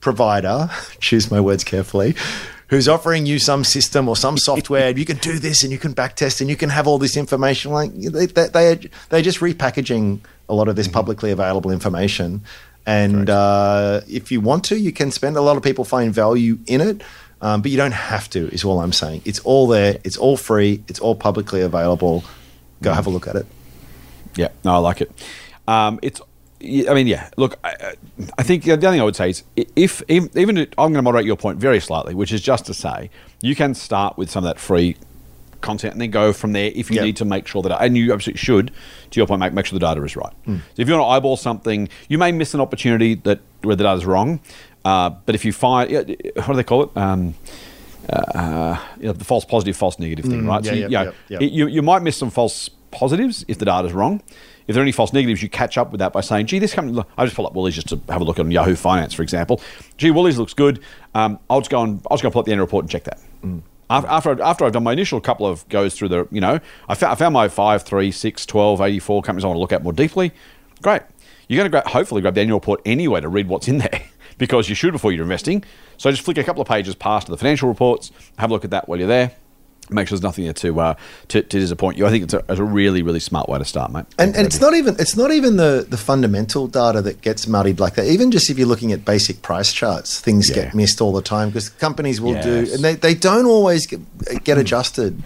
[0.00, 0.68] provider,
[1.00, 2.14] choose my words carefully,
[2.68, 4.90] who's offering you some system or some software.
[4.96, 7.72] you can do this and you can backtest and you can have all this information.
[7.72, 12.42] Like they, they, they are, they're just repackaging a lot of this publicly available information.
[12.86, 15.36] And uh, if you want to, you can spend.
[15.36, 17.02] A lot of people find value in it,
[17.42, 18.48] um, but you don't have to.
[18.48, 19.20] Is all I'm saying.
[19.26, 19.98] It's all there.
[20.04, 20.82] It's all free.
[20.88, 22.24] It's all publicly available.
[22.80, 23.46] Go have a look at it.
[24.36, 25.12] Yeah, no, I like it.
[25.66, 26.22] Um, it's,
[26.60, 27.30] I mean, yeah.
[27.36, 27.94] Look, I,
[28.36, 29.44] I think the other thing I would say is
[29.76, 33.10] if even, I'm going to moderate your point very slightly, which is just to say
[33.40, 34.96] you can start with some of that free
[35.60, 37.04] content and then go from there if you Yep.
[37.04, 38.72] need to make sure that, and you absolutely should,
[39.10, 40.32] to your point, make, make sure the data is right.
[40.46, 43.84] So if you want to eyeball something, you may miss an opportunity that where the
[43.84, 44.40] data is wrong.
[44.84, 46.90] Uh, but if you find, what do they call it?
[46.96, 47.34] Um,
[48.08, 50.64] uh, you know, the false positive, false negative thing, right?
[50.64, 51.46] yeah, you, yeah, you, know, yeah, yeah.
[51.46, 54.22] it- you, you might miss some false positives if the data is wrong.
[54.68, 56.74] If there are any false negatives, you catch up with that by saying, gee, this
[56.74, 59.22] company, I just pull up Woolies just to have a look at Yahoo Finance, for
[59.22, 59.62] example.
[59.96, 60.80] Gee, Woolies looks good.
[61.14, 62.90] Um, I'll just go and I'll just go and pull up the annual report and
[62.90, 63.18] check that.
[63.42, 63.62] Mm.
[63.88, 66.60] Af- After, I've- after I've done my initial couple of goes through the, you know,
[66.86, 69.72] I found, I found my 5, 3, 6, 12, 84 companies I want to look
[69.72, 70.32] at more deeply.
[70.82, 71.00] Great.
[71.48, 74.02] You're going to grab, hopefully grab the annual report anyway to read what's in there
[74.36, 75.64] because you should before you're investing.
[75.96, 78.64] So just flick a couple of pages past to the financial reports, have a look
[78.66, 79.32] at that while you're there.
[79.90, 80.94] Make sure there's nothing there to, uh,
[81.28, 82.06] to, to disappoint you.
[82.06, 84.04] I think it's a, it's a really, really smart way to start, mate.
[84.18, 87.80] And, and it's not even it's not even the, the fundamental data that gets muddied
[87.80, 88.06] like that.
[88.06, 90.56] Even just if you're looking at basic price charts, things Yeah.
[90.64, 94.00] get missed all the time because companies will do and they, they don't always get,
[94.44, 95.22] get adjusted.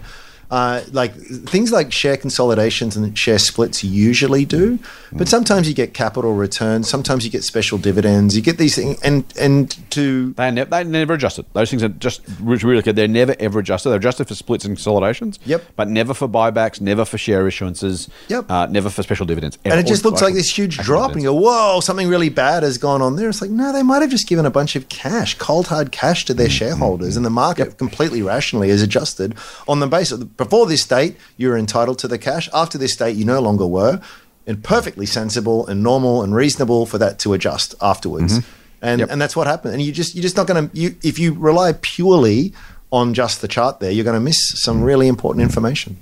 [0.53, 4.77] Uh, like things like share consolidations and share splits usually do,
[5.11, 9.01] but sometimes you get capital returns, sometimes you get special dividends, you get these things,
[9.01, 11.47] and and to They, ne- they never adjusted.
[11.53, 12.95] Those things are just re- really good.
[12.95, 13.89] They're never ever adjusted.
[13.89, 15.39] They're adjusted for splits and consolidations.
[15.43, 15.63] Yep.
[15.75, 18.07] But never for buybacks, never for share issuances.
[18.27, 18.51] Yep.
[18.51, 19.57] Uh, never for special dividends.
[19.65, 22.61] and it just looks like this huge drop, and you go, "Whoa, something really bad
[22.61, 24.87] has gone on there." It's like, no, they might have just given a bunch of
[24.89, 29.33] cash, cold hard cash, to their shareholders, and the market completely rationally is adjusted
[29.67, 30.23] on the basis.
[30.43, 32.49] Before this date, you were entitled to the cash.
[32.53, 34.01] After this date, you no longer were,
[34.47, 38.39] and perfectly sensible and normal and reasonable for that to adjust afterwards.
[38.81, 39.09] And Yep.
[39.11, 39.73] and that's what happened.
[39.75, 42.53] And you just you're just not going to you if you rely purely
[42.91, 45.97] on just the chart there, you're going to miss some really important information.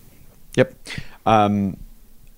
[0.56, 0.74] Yep.
[1.26, 1.78] Um,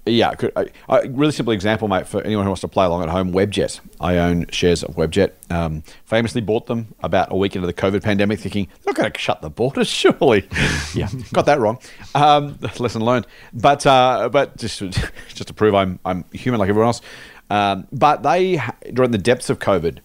[0.06, 3.04] yeah, could, I, I, really simple example, mate, for anyone who wants to play along
[3.04, 3.32] at home.
[3.32, 3.80] Webjet.
[4.02, 5.32] I own shares of Webjet.
[5.50, 9.12] Um, famously bought them about a week into the COVID pandemic, thinking they're not going
[9.12, 10.48] to shut the borders, surely.
[10.94, 11.80] yeah, got that wrong.
[12.16, 13.28] Um, lesson learned.
[13.54, 14.90] But uh, but just to-
[15.30, 17.02] just to prove I'm I'm human like everyone else.
[17.50, 18.62] Um, but they
[18.92, 20.00] during the depths of COVID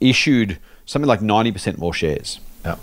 [0.00, 2.76] issued something like ninety percent more shares Yeah.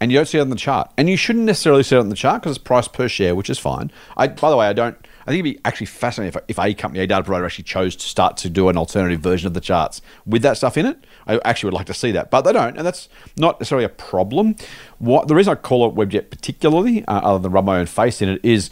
[0.00, 0.90] and you don't see it on the chart.
[0.96, 3.50] And you shouldn't necessarily see it on the chart because it's price per share, which
[3.50, 3.90] is fine.
[4.16, 4.96] I, by the way, I don't.
[5.26, 7.96] I think it'd be actually fascinating if, if a company, a data provider, actually chose
[7.96, 11.04] to start to do an alternative version of the charts with that stuff in it.
[11.26, 13.90] I actually would like to see that, but they don't, and that's not necessarily a
[13.90, 14.56] problem.
[14.98, 18.20] What the reason I call it Webjet particularly, uh, other than rub my own face
[18.20, 18.70] in it, is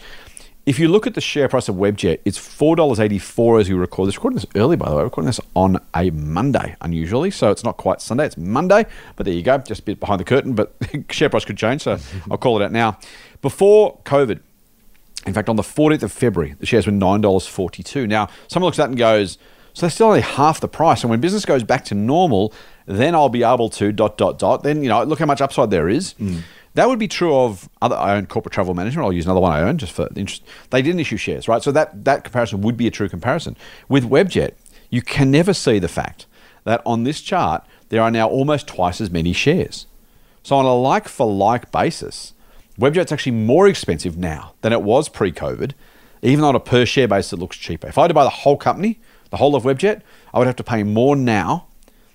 [0.64, 3.68] if you look at the share price of Webjet, it's four dollars eighty four as
[3.68, 4.16] we record this.
[4.16, 5.02] Recording this early, by the way.
[5.02, 8.26] Recording this on a Monday, unusually, so it's not quite Sunday.
[8.26, 8.86] It's Monday,
[9.16, 10.52] but there you go, just a bit behind the curtain.
[10.52, 10.74] But
[11.10, 11.98] share price could change, so
[12.30, 12.98] I'll call it out now.
[13.40, 14.40] Before COVID,
[15.26, 18.08] in fact, on the 14th of February, the shares were $9.42.
[18.08, 19.38] Now, someone looks at that and goes,
[19.74, 21.02] so they're still only half the price.
[21.02, 22.52] And when business goes back to normal,
[22.87, 24.62] then I'll be able to dot, dot, dot.
[24.62, 26.12] Then, you know, look how much upside there is.
[26.12, 26.38] Hmm.
[26.74, 27.96] That would be true of other.
[27.96, 29.04] I own corporate travel management.
[29.04, 30.42] I'll use another one I own just for interest.
[30.70, 31.62] They didn't issue shares, right?
[31.62, 33.56] So that, that comparison would be a true comparison.
[33.88, 34.52] With Webjet,
[34.88, 36.26] you can never see the fact
[36.64, 39.87] that on this chart, there are now almost twice as many shares.
[40.42, 42.32] So on a like for like basis,
[42.78, 45.72] Webjet's actually more expensive now than it was pre-COVID,
[46.22, 47.88] even on a per share basis it looks cheaper.
[47.88, 50.56] If I had to buy the whole company, the whole of Webjet, I would have
[50.56, 51.66] to pay more now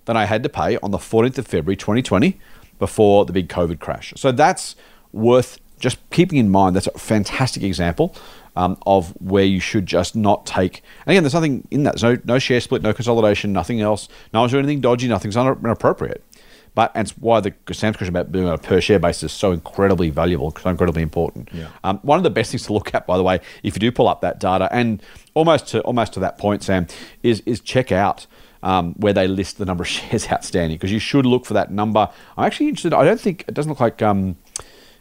[0.06, 2.39] than I had to pay on the 14th of February 2020
[2.80, 4.13] before the big COVID crash.
[4.15, 4.76] So that's
[5.12, 6.76] worth just keeping in mind.
[6.76, 8.15] That's a fantastic example
[8.56, 10.82] um, of where you should just not take.
[11.06, 12.00] And again, there's nothing in that.
[12.00, 14.10] There's no, no share split, no consolidation, nothing else.
[14.34, 16.24] No one's doing anything dodgy, nothing's inappropriate.
[16.78, 19.32] But and it's why the Sam's question about it on a per share basis is
[19.32, 21.50] so incredibly valuable, so incredibly important.
[21.52, 21.70] Yeah.
[21.84, 23.92] Um, one of the best things to look at, by the way, if you do
[23.92, 25.02] pull up that data, and
[25.34, 26.86] almost to almost to that point, Sam,
[27.24, 28.28] is is check out
[28.62, 31.72] um, where they list the number of shares outstanding because you should look for that
[31.72, 32.08] number.
[32.38, 32.94] I'm actually interested.
[32.94, 34.04] I don't think it doesn't look like.
[34.04, 34.36] Um,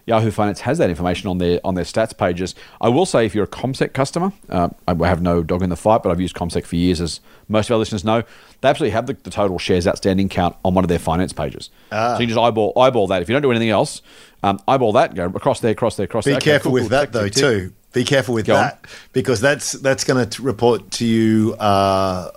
[0.07, 2.55] Yahoo Finance has that information on their on their stats pages.
[2.81, 5.77] I will say, if you're a CommSec customer, uh, I have no dog in the
[5.77, 8.23] fight, but I've used CommSec for years, as most of our listeners know.
[8.61, 11.71] They absolutely have the, the total shares outstanding count on one of their finance pages.
[11.91, 13.21] So you can just eyeball eyeball that.
[13.21, 14.01] If you don't do anything else,
[14.43, 16.39] um, eyeball that, go across there, across there, across Be there.
[16.39, 17.43] Okay, careful cool, with cool, that tick, though tick, tick.
[17.43, 17.73] too.
[17.93, 18.63] Be careful with Go on.
[18.63, 21.55] that because that's that's going to report to you.
[21.59, 22.31] Uh,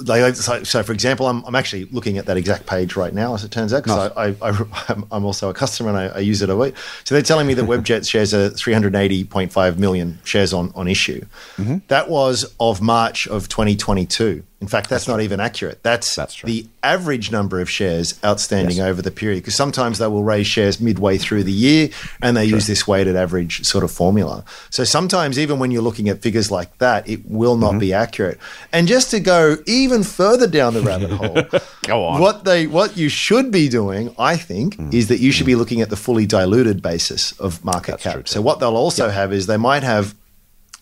[0.00, 3.34] like, so, so, for example, I'm, I'm actually looking at that exact page right now,
[3.34, 6.06] as it turns out, because I, I, I, I'm- I'm also a customer and I,
[6.16, 6.74] I use it a week.
[7.04, 11.24] So they're telling me that Webjet shares are 380.5 million shares on, on issue.
[11.56, 11.78] Mm-hmm.
[11.88, 14.42] That was of March of 2022.
[14.62, 15.82] In fact, that's, not even accurate.
[15.82, 16.46] That's, That's true.
[16.46, 18.86] the average number of shares outstanding Yes.
[18.86, 19.38] over the period.
[19.42, 21.88] Because sometimes they will raise shares midway through the year
[22.22, 24.44] and they use this weighted average sort of formula.
[24.70, 27.60] So sometimes, even when you're looking at figures like that, it will Mm-hmm.
[27.72, 28.38] not be accurate.
[28.72, 31.42] And just to go even further down the rabbit hole,
[31.82, 32.20] Go on.
[32.20, 34.94] What they what you should be doing, I think, Mm.
[34.94, 38.28] is that you should be looking at the fully diluted basis of market true, cap.
[38.28, 40.14] So what they'll also have is they might have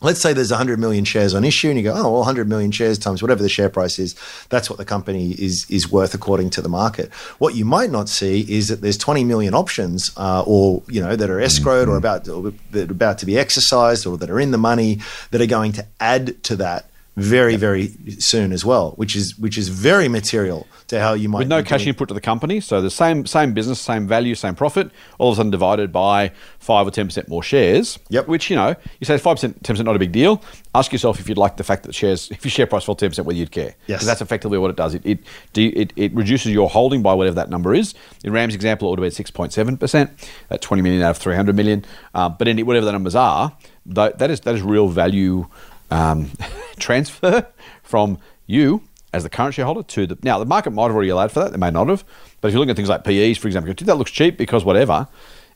[0.00, 2.70] let's say there's 100 million shares on issue and you go oh well 100 million
[2.70, 4.14] shares times whatever the share price is
[4.48, 7.12] that's what the company is is worth according to the market.
[7.38, 11.16] What you might not see is that there's 20 million options uh, or you know
[11.16, 14.40] that are escrowed or about or that are about to be exercised or that are
[14.40, 16.89] in the money that are going to add to that
[17.20, 21.40] very very soon as well which is which is very material to how you might
[21.40, 22.60] with no cash doing- input to the company.
[22.60, 26.32] So the same same business, same value, same profit, all of a sudden divided by
[26.58, 27.98] five or ten percent more shares.
[28.08, 28.26] Yep.
[28.26, 30.42] Which you know, you say five percent, ten percent, not a big deal.
[30.74, 33.10] Ask yourself if you'd like the fact that shares, if your share price fell ten
[33.10, 33.74] percent, whether you'd care.
[33.86, 33.98] Yes.
[33.98, 34.94] Because that's effectively what it does.
[34.94, 35.18] It it,
[35.52, 37.94] do- it it reduces your holding by whatever that number is.
[38.24, 40.10] In Ram's example, it would have been six point seven percent.
[40.48, 41.84] That twenty million out of three hundred million.
[42.14, 43.52] Uh, but any whatever the numbers are,
[43.86, 45.46] tho- that is that is real value
[45.90, 46.30] um,
[46.78, 47.46] transfer
[47.82, 51.32] from you as the current shareholder to the now the market might have already allowed
[51.32, 52.04] for that they may not have
[52.40, 55.08] but if you're looking at things like PEs for example that looks cheap because whatever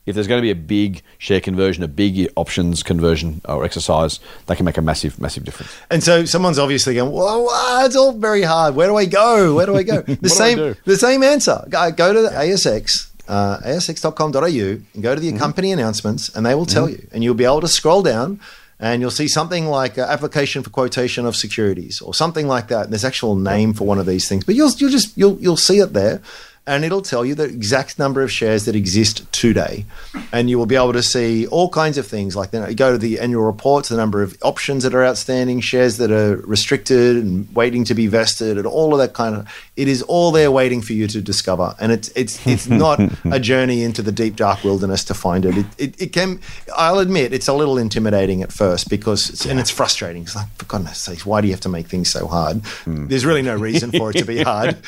[0.06, 4.20] if there's going to be a big share conversion a big options conversion or exercise
[4.46, 7.48] that can make a massive massive difference And so someone's obviously going, well,
[7.86, 8.74] it's all very hard.
[8.74, 9.54] Where do I go?
[9.54, 10.02] Where do I go?
[10.20, 11.64] The same, the same answer.
[11.68, 15.34] Go, go to the ASX, uh, asx.com.au, and go to Mm-hmm.
[15.34, 17.06] the company announcements, and they will tell you.
[17.12, 18.40] And you'll be able to scroll down,
[18.78, 22.84] and you'll see something like application for quotation of securities, or something like that.
[22.84, 25.56] And there's actual name for one of these things, but you'll you'll just you'll you'll
[25.56, 26.20] see it there.
[26.66, 29.84] And it'll tell you the exact number of shares that exist today,
[30.32, 32.34] and you will be able to see all kinds of things.
[32.34, 35.60] Like then you go to the annual reports, the number of options that are outstanding,
[35.60, 39.46] shares that are restricted and waiting to be vested, and all of that kind of.
[39.76, 43.38] It is all there waiting for you to discover, and it's it's it's not a
[43.38, 45.58] journey into the deep dark wilderness to find it.
[45.58, 46.02] It, it.
[46.02, 46.40] it can.
[46.74, 50.22] I'll admit it's a little intimidating at first because it's, and it's frustrating.
[50.22, 52.62] It's like for goodness sakes, why do you have to make things so hard?
[52.86, 54.78] There's really no reason for it to be hard.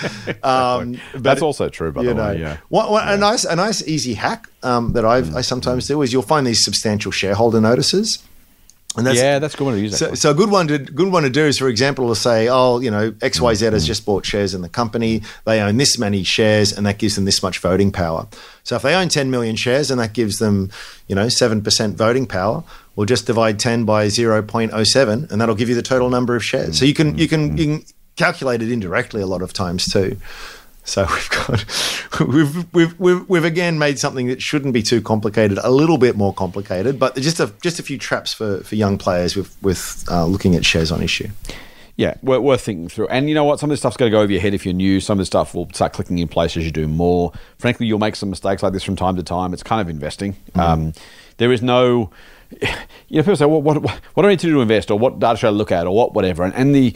[0.42, 3.44] Um, but that's also true by you the know, way yeah what, what, a nice
[3.44, 5.36] a nice easy hack um, that I've, Mm.
[5.36, 8.18] I sometimes do is you'll find these substantial shareholder notices.
[8.96, 10.78] And that's, yeah that's a good one to use so, so a good one to
[10.78, 13.66] good one to do is, for example, to say, oh, you know, X Y Z
[13.66, 13.86] has Mm.
[13.86, 15.20] just bought shares in the company.
[15.44, 18.26] They own this many shares, and that gives them this much voting power.
[18.64, 20.70] So if they own 10 million shares, and that gives them,
[21.08, 25.68] you know, seven percent voting power, we'll just divide 10 by 0.07, and that'll give
[25.68, 26.78] you the total number of shares.
[26.78, 27.84] So you can you can you can
[28.16, 30.16] calculate it indirectly a lot of times too.
[30.86, 35.58] So we've got we've we've we've, we've again made something that shouldn't be too complicated
[35.58, 38.96] a little bit more complicated, but just a just a few traps for, for young
[38.96, 41.28] players with with uh, looking at shares on issue.
[41.96, 43.08] Yeah, worth, worth thinking through.
[43.08, 43.58] And you know what?
[43.58, 45.00] Some of this stuff's got to go over your head if you're new.
[45.00, 47.32] Some of this stuff will start clicking in place as you do more.
[47.58, 49.54] Frankly, you'll make some mistakes like this from time to time.
[49.54, 50.36] It's kind of investing.
[50.54, 50.92] Um,
[51.38, 52.10] there is no,
[52.60, 52.68] you
[53.10, 54.98] know, people say, well, what, what, what do I need to do to invest, or
[54.98, 56.44] what data should I look at, or what, whatever.
[56.44, 56.94] And, and the,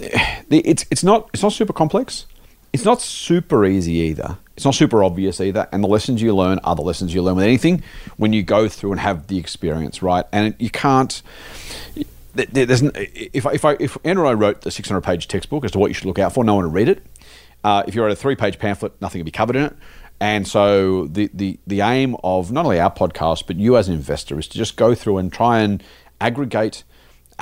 [0.48, 2.26] the, it's it's not it's not super complex.
[2.72, 4.38] It's not super easy either.
[4.56, 5.68] It's not super obvious either.
[5.72, 7.82] And the lessons you learn are the lessons you learn with anything
[8.16, 10.24] when you go through and have the experience, right?
[10.32, 11.22] And you can't.
[12.34, 15.72] There's, if I, if I if Andrew and I wrote the 600 page textbook as
[15.72, 17.04] to what you should look out for, no one would read it.
[17.62, 19.76] Uh, if you wrote a three page pamphlet, nothing would be covered in it.
[20.20, 23.94] And so the, the the aim of not only our podcast but you as an
[23.94, 25.82] investor is to just go through and try and
[26.20, 26.84] aggregate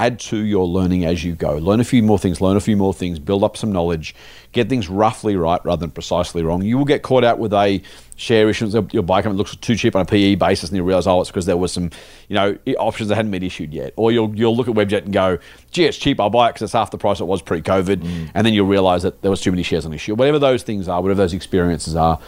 [0.00, 1.58] add to your learning as you go.
[1.58, 4.14] Learn a few more things, learn a few more things, build up some knowledge,
[4.52, 6.62] get things roughly right rather than precisely wrong.
[6.62, 7.82] You will get caught out with a
[8.16, 11.06] share issuance, your buy company looks too cheap on a PE basis and you realize,
[11.06, 11.90] oh, it's because there was some,
[12.28, 13.92] you know, options that hadn't been issued yet.
[13.96, 15.38] Or you'll, you'll look at Webjet and go,
[15.70, 18.02] gee, it's cheap, I'll buy it because it's half the price it was pre-COVID.
[18.32, 20.14] And then you'll realize that there was too many shares on issue.
[20.14, 22.18] Whatever those things are, whatever those experiences are,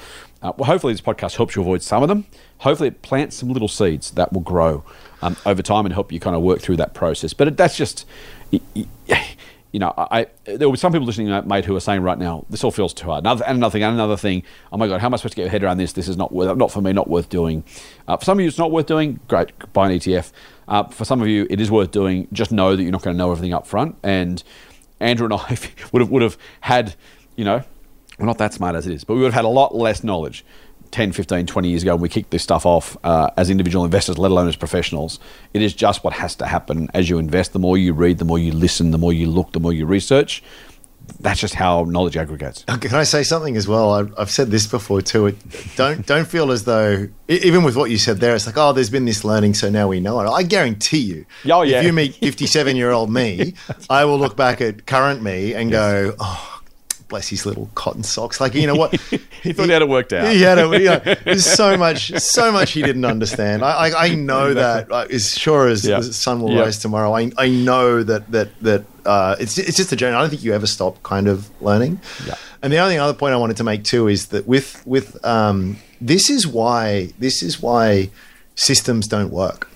[0.43, 2.27] uh, well, hopefully this podcast helps you avoid some of them.
[2.59, 4.85] Hopefully it plants some little seeds that will grow
[5.23, 7.33] um, over time and help you kind of work through that process.
[7.33, 8.05] But that's just,
[9.73, 12.19] you know, I, there will be some people listening, uh, mate, who are saying right
[12.19, 13.25] now, this all feels too hard.
[13.25, 14.43] Another, and another thing, and another thing.
[14.71, 15.95] Oh my god, how am I supposed to get your head around this?
[15.95, 17.65] This is not worth, not for me, not worth doing.
[18.07, 19.21] Uh, for some of you, it's not worth doing.
[19.29, 20.33] Great, buy an ETF.
[20.69, 22.29] Uh, for some of you, it is worth doing.
[22.33, 23.97] Just know that you're not going to know everything up front.
[24.03, 24.43] And
[25.01, 25.59] Andrew and I
[25.93, 26.95] would have would have had,
[27.37, 27.65] you know,
[28.19, 30.05] we're not that smart as it is, but we would have had a lot less
[30.05, 30.45] knowledge
[30.93, 34.19] 10, 15, 20 years ago when we kicked this stuff off uh, as individual investors,
[34.19, 35.19] let alone as professionals.
[35.55, 37.53] It is just what has to happen as you invest.
[37.53, 39.87] The more you read, the more you listen, the more you look, the more you
[39.87, 40.43] research.
[41.19, 42.63] That's just how knowledge aggregates.
[42.65, 43.93] Can I say something as well?
[43.93, 45.27] I've, I've said this before too.
[45.27, 45.37] It,
[45.75, 48.89] don't don't feel as though even with what you said there, it's like oh, there's
[48.89, 50.29] been this learning, so now we know it.
[50.31, 51.81] I guarantee you, Oh, yeah.
[51.81, 53.55] if you meet 57 year old me,
[53.91, 56.52] I will look back at current me and go, oh,
[57.13, 58.41] bless his little cotton socks.
[58.41, 58.99] Like you know what?
[59.43, 60.33] He thought he had it worked out.
[60.33, 60.81] He had it.
[60.81, 63.65] You know, there's so much, so much he didn't understand.
[63.65, 67.13] I, I, I know that uh, as sure as the sun will rise tomorrow.
[67.13, 70.15] I, I know that that that uh, it's it's just a journey.
[70.15, 72.01] I don't think you ever stop kind of learning.
[72.25, 72.37] Yeah.
[72.63, 75.77] And the only other point I wanted to make too is that with with um,
[76.01, 78.11] this is why this is why
[78.55, 79.69] systems don't work.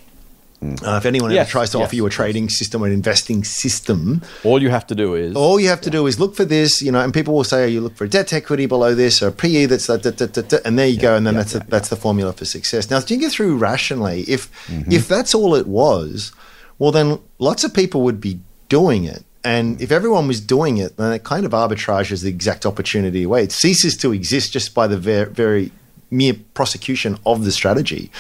[0.63, 1.35] Uh, if anyone Mm.
[1.35, 4.63] Yes, ever tries to yes, offer you a trading system or an investing system, All
[4.63, 6.91] you have to do is all you have to do is look for this, you
[6.91, 9.33] know, and people will say, oh, you look for debt equity below this or a
[9.33, 11.61] PE that's that, that, that, that, that," and there you go, and then that's the
[11.61, 12.91] that's the formula for success.
[12.91, 14.23] Now, think it through rationally.
[14.23, 14.93] If Mm-hmm.
[14.93, 16.33] if that's all it was,
[16.79, 19.23] well, then lots of people would be doing it.
[19.45, 23.45] And if everyone was doing it, then it kind of arbitrages the exact opportunity away.
[23.45, 25.71] It ceases to exist just by the very, very
[26.11, 28.11] mere prosecution of the strategy,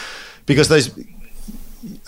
[0.45, 0.91] because those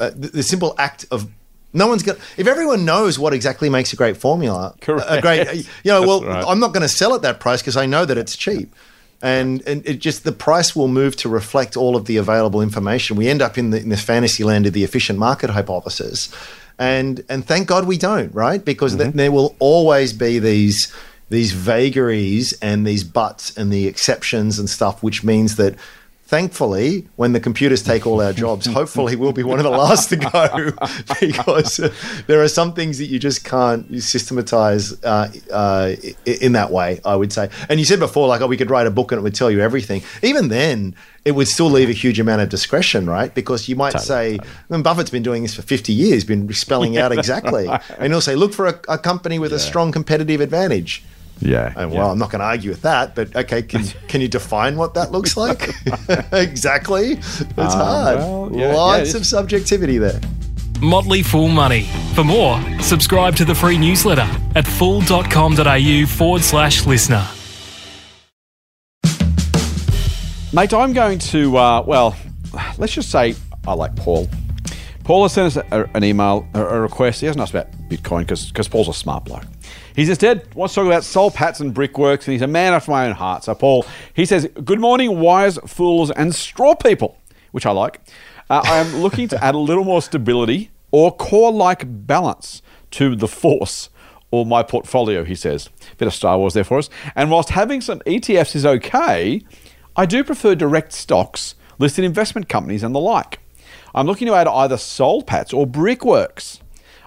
[0.00, 1.28] uh, the, the simple act of
[1.72, 5.06] no one's going to if everyone knows what exactly makes a great formula Correct.
[5.08, 6.44] a great you know well right.
[6.46, 8.74] i'm not going to sell at that price because i know that it's cheap.
[9.20, 13.16] And and it just the price will move to reflect all of the available information.
[13.16, 16.32] We end up in the in this fantasy land of the efficient market hypothesis.
[16.78, 18.64] And and thank god we don't right?
[18.64, 20.92] Because th- there will always be these
[21.30, 25.74] these vagaries and these buts and the exceptions and stuff which means that
[26.28, 30.10] thankfully, when the computers take all our jobs, hopefully we'll be one of the last
[30.10, 30.72] to go
[31.20, 31.92] because uh,
[32.26, 35.94] there are some things that you just can't systematize uh, uh,
[36.26, 37.48] in that way, I would say.
[37.70, 39.50] And you said before, like, oh, we could write a book and it would tell
[39.50, 40.02] you everything.
[40.22, 43.34] Even then, it would still leave a huge amount of discretion, right?
[43.34, 44.38] Because you might say,
[44.68, 47.68] and Buffett's been doing this for 50 years, been spelling out exactly.
[47.98, 51.02] and he'll say, look for a, a company with a strong competitive advantage.
[51.40, 51.72] Yeah.
[51.76, 51.98] And yeah.
[51.98, 54.94] well, I'm not going to argue with that, but okay, can, can you define what
[54.94, 55.68] that looks like?
[56.32, 57.12] exactly.
[57.12, 58.18] It's hard.
[58.18, 59.14] well, yeah, yeah, Lots it is.
[59.14, 60.20] of subjectivity there.
[60.80, 61.88] Motley Fool Money.
[62.14, 67.26] For more, subscribe to the free newsletter at fool.com.au forward slash listener.
[70.52, 72.16] Mate, I'm going to, uh, well,
[72.78, 73.34] let's just say
[73.66, 74.28] I like Paul.
[75.04, 77.20] Paul has sent us a, an email, a, a request.
[77.20, 79.44] He hasn't asked about Bitcoin because Paul's a smart bloke.
[79.98, 82.92] He's instead wants to talk about Soul Patts and Brickworks, and he's a man after
[82.92, 83.42] my own heart.
[83.42, 83.84] So, Paul,
[84.14, 87.18] he says, Good morning, wise fools and straw people,
[87.50, 88.00] which I like.
[88.48, 93.16] Uh, I am looking to add a little more stability or core like balance to
[93.16, 93.90] the force
[94.30, 95.68] or my portfolio, he says.
[95.96, 96.88] Bit of Star Wars there for us.
[97.16, 99.42] And whilst having some ETFs is okay,
[99.96, 103.40] I do prefer direct stocks, listed investment companies, and the like.
[103.96, 106.60] I'm looking to add either Soul Patts or Brickworks.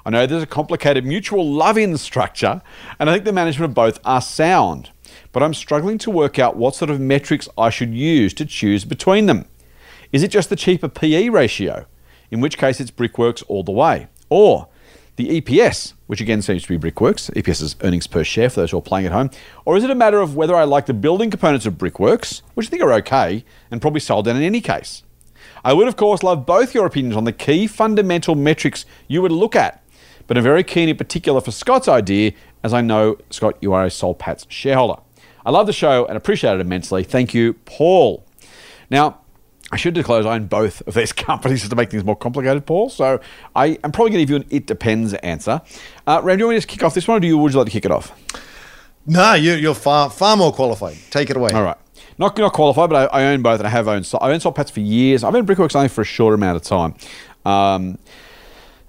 [0.06, 2.62] I know there's a complicated mutual love in structure,
[3.00, 4.90] and I think the management of both are sound,
[5.32, 8.86] but I'm struggling to work out what sort of metrics I should use to choose
[8.86, 9.46] between them.
[10.12, 11.86] Is it just the cheaper PE ratio,
[12.32, 14.08] in which case it's Brickworks all the way?
[14.30, 14.68] Or
[15.18, 18.72] the EPS, which again seems to be Brickworks, EPS is earnings per share for those
[18.72, 19.30] who are playing at home?
[19.66, 22.68] Or is it a matter of whether I like the building components of Brickworks, which
[22.68, 25.04] I think are okay and probably sold down in any case?
[25.64, 29.32] I would, of course, love both your opinions on the key fundamental metrics you would
[29.32, 29.81] look at,
[30.28, 33.86] but I'm very keen in particular for Scott's idea, as I know, Scott, you are
[33.86, 35.02] a Soul Patts shareholder.
[35.46, 37.04] I love the show and appreciate it immensely.
[37.04, 38.26] Thank you, Paul.
[38.90, 39.20] Now,
[39.72, 42.66] I should disclose I own both of these companies just to make things more complicated,
[42.66, 42.90] Paul.
[42.90, 43.20] So
[43.56, 45.62] I am probably going to give you an it depends answer.
[46.06, 47.38] Uh, Ram, do you want me to just kick off this one, or do you,
[47.38, 48.12] would you like to kick it off?
[49.06, 50.98] No, you, you're far far more qualified.
[51.10, 51.52] Take it away.
[51.52, 51.78] All right.
[52.18, 54.08] Not, not qualified, but I, I own both, and I have owned.
[54.22, 55.24] I owned Soul Patts for years.
[55.24, 56.94] I've owned Brickworks only for a short amount of time.
[57.46, 57.98] Um,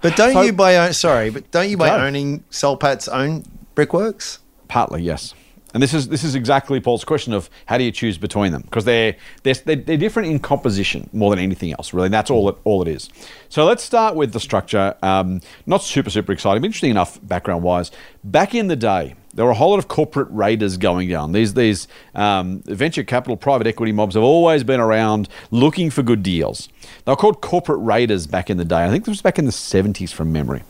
[0.03, 1.95] But don't So- you by own, sorry, but don't you by Go.
[2.05, 4.37] owning Soul Patts own Brickworks?
[4.67, 5.33] partly, yes.
[5.73, 8.61] And this is this is exactly Paul's question of how do you choose between them
[8.61, 11.93] because they're, they're they're they're different in composition more than anything else.
[11.95, 13.09] Really, and that's all it all it is.
[13.49, 14.93] So let's start with the structure.
[15.01, 17.89] Um, not super super exciting, but interesting enough background wise.
[18.23, 21.31] Back in the day, there were a whole lot of corporate raiders going down.
[21.31, 26.23] These these um, venture capital, private equity mobs have always been around looking for good
[26.23, 26.69] deals.
[27.05, 28.85] They were called corporate raiders back in the day.
[28.85, 30.63] I think this was back in the seventies from memory.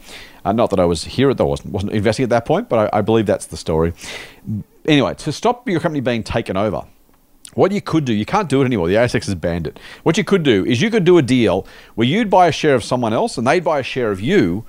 [0.45, 2.93] Uh, not that I was here at that wasn't wasn't investing at that point, but
[2.93, 3.93] I, I believe that's the story.
[4.85, 6.83] Anyway, to stop your company being taken over,
[7.53, 8.87] what you could do, you can't do it anymore.
[8.87, 9.79] The ASX has banned it.
[10.03, 12.75] What you could do is you could do a deal where you'd buy a share
[12.75, 14.65] of someone else and they'd buy a share of you,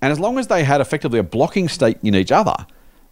[0.00, 2.66] and as long as they had effectively a blocking stake in each other,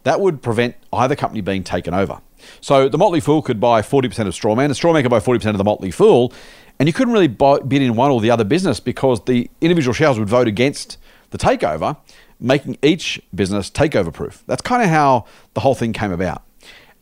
[0.04, 2.20] that would prevent either company being taken over.
[2.60, 5.58] So the Motley Fool could buy 40% of Strawman, and Strawman could buy 40% of
[5.58, 6.32] the Motley Fool,
[6.78, 9.92] and you couldn't really buy, bid in one or the other business because the individual
[9.92, 10.96] shareholders would vote against
[11.30, 11.96] the takeover,
[12.38, 14.42] making each business takeover proof.
[14.46, 16.42] That's kind of how the whole thing came about.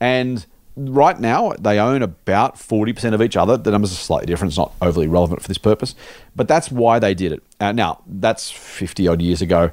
[0.01, 0.45] And
[0.77, 3.57] right now, they own about 40% of each other.
[3.57, 4.53] The numbers are slightly different.
[4.53, 5.95] It's not overly relevant for this purpose,
[6.35, 7.43] but that's why they did it.
[7.61, 9.71] Uh, now, that's 50 odd years ago.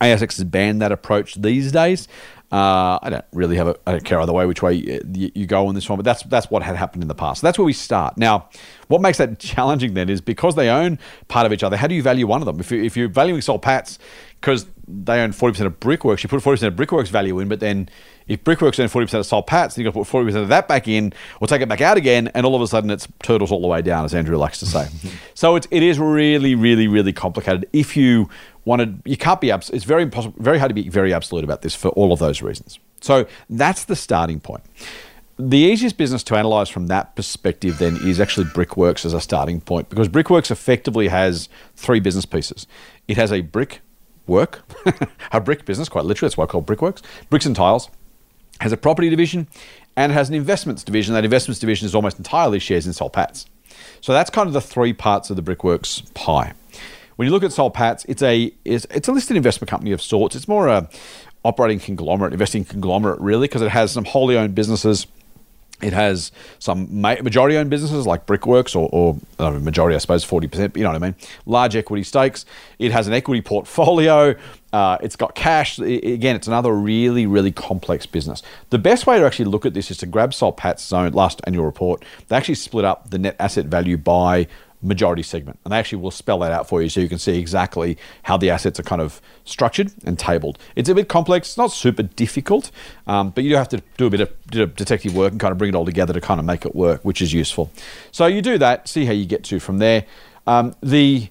[0.00, 2.08] ASX has banned that approach these days.
[2.52, 5.46] Uh, I don't really have a, I don't care either way which way you, you,
[5.46, 7.42] go on this one, but that's that's what had happened in the past.
[7.42, 8.18] So that's where we start.
[8.18, 8.48] Now,
[8.88, 10.98] what makes that challenging then is because they own
[11.28, 11.76] part of each other.
[11.76, 12.58] How do you value one of them?
[12.58, 14.00] If, you, if you're valuing Soul Patts
[14.40, 17.88] because they own 40% of Brickworks, you put 40% of Brickworks value in, but then
[18.26, 20.66] if Brickworks own 40% of Soul Patts, then you've got to put 40% of that
[20.66, 23.52] back in or take it back out again, and all of a sudden it's turtles
[23.52, 24.88] all the way down, as Andrew likes to say.
[25.34, 28.28] so it's, it is really, really, really complicated if you
[28.64, 31.62] wanted you can't be abs- it's very impossible very hard to be very absolute about
[31.62, 32.78] this for all of those reasons.
[33.00, 34.62] So that's the starting point.
[35.38, 39.60] The easiest business to analyze from that perspective then is actually brickworks as a starting
[39.60, 42.66] point because brickworks effectively has three business pieces.
[43.08, 43.80] It has a brick
[44.26, 44.62] work
[45.32, 47.90] a brick business quite literally that's why i call brickworks bricks and tiles.
[48.60, 49.48] Has a property division
[49.96, 51.14] and has an investments division.
[51.14, 53.46] That investments division is almost entirely shares in Soul Patts.
[54.02, 56.52] So that's kind of the three parts of the brickworks pie
[57.20, 60.00] when you look at Soul Patts, it's a it's, it's a listed investment company of
[60.00, 60.34] sorts.
[60.34, 60.88] It's more a
[61.44, 65.06] operating conglomerate, investing conglomerate, really, because it has some wholly owned businesses.
[65.82, 68.88] It has some majority owned businesses like Brickworks, or,
[69.38, 71.14] or majority, I suppose, 40%, you know what I mean?
[71.44, 72.46] Large equity stakes.
[72.78, 74.34] It has an equity portfolio.
[74.72, 75.78] Uh, it's got cash.
[75.78, 78.42] It, again, it's another really, really complex business.
[78.70, 81.42] The best way to actually look at this is to grab Soul Patts' own last
[81.44, 82.02] annual report.
[82.28, 84.46] They actually split up the net asset value by
[84.82, 85.58] majority segment.
[85.64, 88.36] And they actually will spell that out for you so you can see exactly how
[88.36, 90.58] the assets are kind of structured and tabled.
[90.76, 92.70] It's a bit complex, it's not super difficult,
[93.06, 95.58] um, but you do have to do a bit of detective work and kind of
[95.58, 97.70] bring it all together to kind of make it work, which is useful.
[98.12, 100.04] So you do that, see how you get to from there.
[100.46, 101.28] Um, the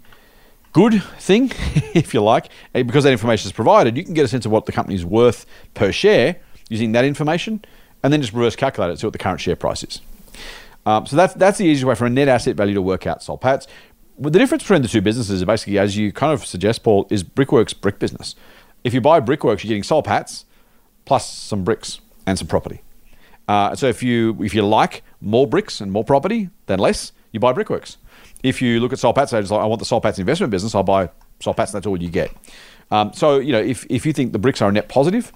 [0.73, 1.51] good thing,
[1.93, 4.51] if you like, eh, because that information is provided, you can get a sense of
[4.51, 6.37] what the company's worth per share
[6.69, 7.63] using that information
[8.03, 10.01] and then just reverse calculate it, see what the current share price is.
[10.89, 13.21] Um, so that's that's the easiest way for a net asset value to work out
[13.21, 13.67] Soul Patts.
[14.17, 17.21] The difference between the two businesses is basically, as you kind of suggest, Paul, is
[17.21, 18.35] Brickworks brick business.
[18.83, 20.45] If you buy Brickworks, you're getting Soul Patts
[21.05, 22.81] plus some bricks and some property.
[23.47, 27.39] Uh, so if you if you like more bricks and more property than less, you
[27.39, 27.97] buy Brickworks.
[28.41, 30.81] If you look at Soul Patts, like, I want the Soul Patts investment business, I'll
[30.81, 32.31] buy Soul Patts, and That's all you get.
[32.89, 35.31] Um, so you know, if if you think the bricks are a net positive,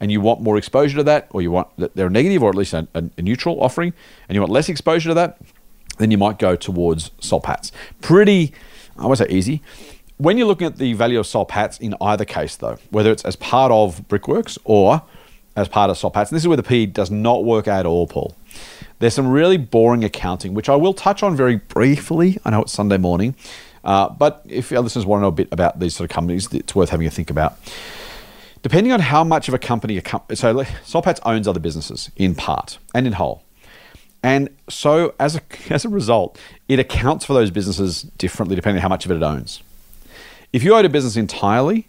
[0.00, 2.56] and you want more exposure to that, or you want that they're negative or at
[2.56, 3.92] least a, a, neutral offering,
[4.28, 5.38] and you want less exposure to that,
[5.98, 7.72] then you might go towards Soul Patts.
[8.00, 8.52] Pretty,
[8.96, 9.62] I won't say easy.
[10.16, 13.24] When you're looking at the value of Soul Patts in either case, though, whether it's
[13.24, 15.02] as part of Brickworks or
[15.56, 17.86] as part of Soul Patts, and this is where the P does not work at
[17.86, 18.36] all, Paul.
[19.00, 22.38] There's some really boring accounting, which I will touch on very briefly.
[22.44, 23.36] I know it's Sunday morning,
[23.84, 26.52] uh, but if our listeners want to know a bit about these sort of companies,
[26.52, 27.56] it's worth having a think about
[28.68, 32.34] depending on how much of a company, a so Soul Patts owns other businesses in
[32.34, 33.42] part and in whole.
[34.22, 35.40] And so as a,
[35.70, 36.38] as a result,
[36.68, 39.62] it accounts for those businesses differently depending on how much of it it owns.
[40.52, 41.88] If you own a business entirely,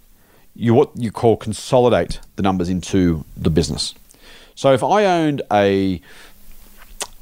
[0.55, 3.93] you what you call consolidate the numbers into the business.
[4.55, 6.01] So if I owned a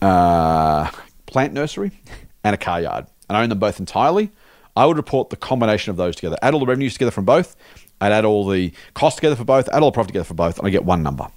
[0.04, 0.92] uh,
[1.26, 2.00] plant nursery
[2.44, 4.30] and a car yard and I own them both entirely,
[4.76, 7.56] I would report the combination of those together, add all the revenues together from both,
[8.00, 10.58] I'd add all the costs together for both, add all the profit together for both,
[10.60, 11.28] and I get one number.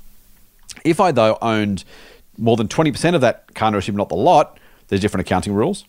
[0.85, 1.85] If I, though, owned
[2.37, 4.59] more than 20% of that car nursery, not the lot,
[4.89, 5.85] there's different accounting rules.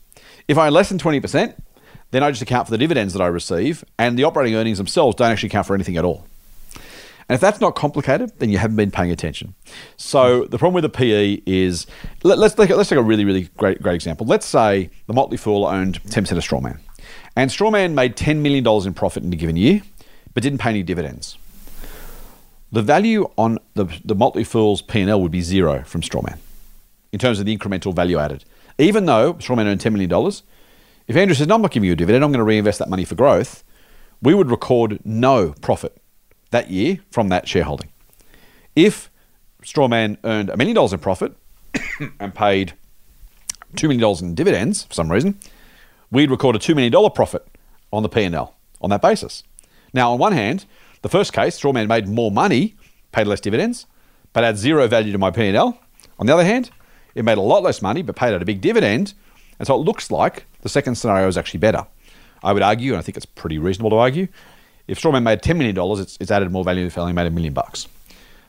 [0.48, 1.56] If I own less than 20%,
[2.12, 5.16] then I just account for the dividends that I receive, and the operating earnings themselves
[5.16, 6.26] don't actually account for anything at all.
[7.30, 9.56] And if that's not complicated, then you haven't been paying attention.
[9.96, 11.88] So the problem with the PE is
[12.24, 14.28] let, us take, let's take a really, really great, great example.
[14.28, 16.80] Let's say the Motley Fool owned 10% of Strawman.
[17.38, 19.82] And Strawman made $10 million in profit in a given year
[20.34, 21.38] but didn't pay any dividends.
[22.72, 26.38] the value on the, the Motley Fool's P&L would be zero from Strawman
[27.12, 28.46] in terms of the incremental value added.
[28.78, 30.32] Even though Strawman earned $10 million,
[31.08, 32.90] if Andrew says, no, I'm not giving you a dividend, I'm going to reinvest that
[32.90, 33.64] money for growth,
[34.22, 35.98] we would record no profit
[36.52, 37.90] that year from that shareholding.
[38.76, 39.10] If
[39.64, 41.36] Strawman earned a million dollars in profit
[42.20, 42.74] and paid
[43.76, 45.38] $2 million in dividends for some reason,
[46.10, 47.46] we'd record a $2 million profit
[47.92, 49.44] on the P&L on that basis.
[49.94, 50.66] Now, on one hand,
[51.02, 52.76] the first case, Strawman made more money,
[53.12, 53.86] paid less dividends,
[54.34, 55.80] but had zero value to my P&L.
[56.20, 56.70] On the other hand,
[57.16, 59.14] it made a lot less money, but paid out a big dividend.
[59.60, 61.86] And so it looks like the second scenario is actually better.
[62.44, 64.28] I would argue, and I think it's pretty reasonable to argue,
[64.88, 67.54] if Strawman made $10 million, it's, it's added more value if only made a million
[67.54, 67.88] bucks.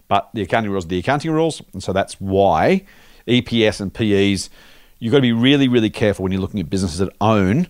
[0.09, 2.84] But the accounting rules are the accounting rules, and so that's why
[3.26, 4.51] EPS and PEs,
[4.99, 7.68] you've got to be really, really careful when you're looking at businesses that own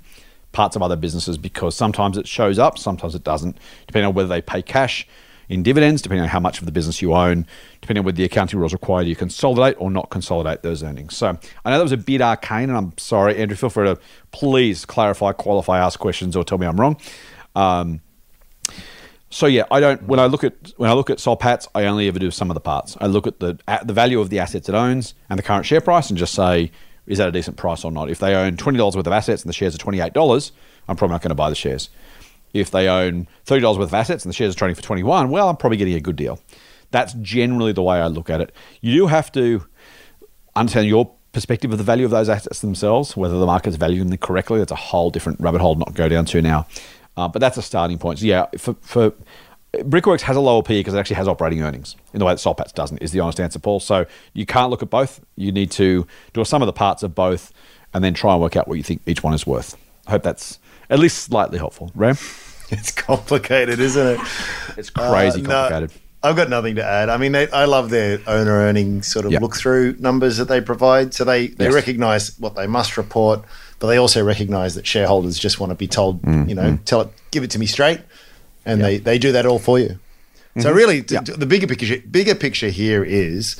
[0.52, 4.28] parts of other businesses because sometimes it shows up, sometimes it doesn't, depending on whether
[4.28, 5.06] they pay cash
[5.48, 7.46] in dividends, depending on how much of the business you own,
[7.80, 11.16] depending on whether the accounting rules require you consolidate or not consolidate those earnings.
[11.16, 11.28] So
[11.64, 13.56] I know that was a bit arcane, and I'm sorry, Andrew.
[13.56, 13.98] Feel free to
[14.30, 16.96] please clarify, qualify, ask questions, or tell me I'm wrong.
[17.54, 18.00] Um,
[19.28, 20.02] so yeah, I don't.
[20.04, 22.50] When I look at when I look at Soul Patts, I only ever do some
[22.50, 22.96] of the parts.
[23.00, 25.66] I look at the at the value of the assets it owns and the current
[25.66, 26.70] share price, and just say,
[27.06, 28.10] is that a decent price or not?
[28.10, 30.52] If they own twenty dollars worth of assets and the shares are twenty eight dollars,
[30.88, 31.90] I'm probably not going to buy the shares.
[32.52, 35.02] If they own thirty dollars worth of assets and the shares are trading for twenty
[35.02, 36.38] one, well, I'm probably getting a good deal.
[36.90, 38.52] That's generally the way I look at it.
[38.80, 39.64] You do have to
[40.54, 44.18] understand your perspective of the value of those assets themselves, whether the market's valuing them
[44.18, 44.58] correctly.
[44.58, 46.66] That's a whole different rabbit hole not go down to now.
[47.16, 48.18] Uh, but that's a starting point.
[48.18, 49.14] So yeah, for, for
[49.84, 52.38] Brickworks has a lower PE because it actually has operating earnings in the way that
[52.38, 52.98] Soul Patts doesn't.
[52.98, 53.80] Is the honest answer, Paul?
[53.80, 54.04] So
[54.34, 55.20] you can't look at both.
[55.36, 57.52] You need to do a sum of the parts of both,
[57.94, 59.76] and then try and work out what you think each one is worth.
[60.06, 60.58] I hope that's
[60.90, 61.90] at least slightly helpful.
[61.94, 62.16] Ram,
[62.70, 64.20] It's complicated, isn't it?
[64.76, 65.92] it's crazy Uh, no, complicated.
[66.22, 67.08] I've got nothing to add.
[67.08, 69.42] I mean, they, I love their owner earnings sort of Yep.
[69.42, 71.12] look through numbers that they provide.
[71.14, 71.74] So they, they Yes.
[71.74, 73.42] recognize what they must report,
[73.80, 77.00] but they also recognize that shareholders just want to be told, Mm, you know, tell
[77.02, 78.00] it, give it to me straight,
[78.64, 79.98] and they, they do that all for you.
[80.60, 81.24] So really, t- Mm-hmm.
[81.24, 83.56] T- the bigger picture bigger picture here is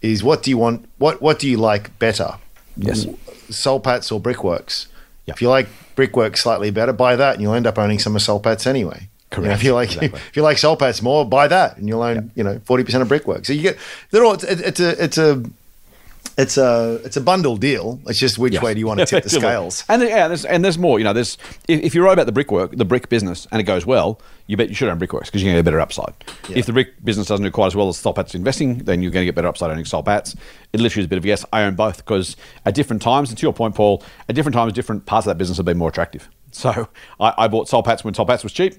[0.00, 0.88] is what do you want?
[0.98, 2.36] What what do you like better?
[2.76, 3.06] Yes.
[3.50, 4.86] Soul Patts or Brickworks.
[5.26, 5.34] Yeah.
[5.34, 8.22] If you like Brickworks slightly better, buy that, and you'll end up owning some of
[8.22, 9.08] Soul Patts anyway.
[9.32, 9.60] You know, Correct.
[9.60, 10.18] if you like Exactly.
[10.28, 13.02] if you like Soul Patts more, buy that, and you'll own you know forty percent
[13.02, 13.46] of Brickworks.
[13.48, 13.76] So you get
[14.10, 15.44] they're all it's, it's a it's a
[16.40, 18.00] it's a it's a bundle deal.
[18.06, 18.62] It's just which Yes.
[18.62, 19.84] way do you want to tip the scales?
[19.88, 20.98] And, yeah, there's, and there's more.
[20.98, 21.36] You know, there's
[21.68, 24.56] if, if you write about the brickwork, the brick business, and it goes well, you
[24.56, 26.12] bet you should own Brickworks because you're going to get a better upside.
[26.48, 29.12] If the brick business doesn't do quite as well as Soul Patts investing, then you're
[29.12, 30.34] going to get better upside owning Soul Patts.
[30.72, 31.44] It literally is a bit of a yes.
[31.52, 34.72] I own both because at different times, and to your point, Paul, at different times,
[34.72, 36.28] different parts of that business have been more attractive.
[36.50, 36.88] So
[37.20, 38.74] I, I bought Soul Patts when Soul Patts was cheap.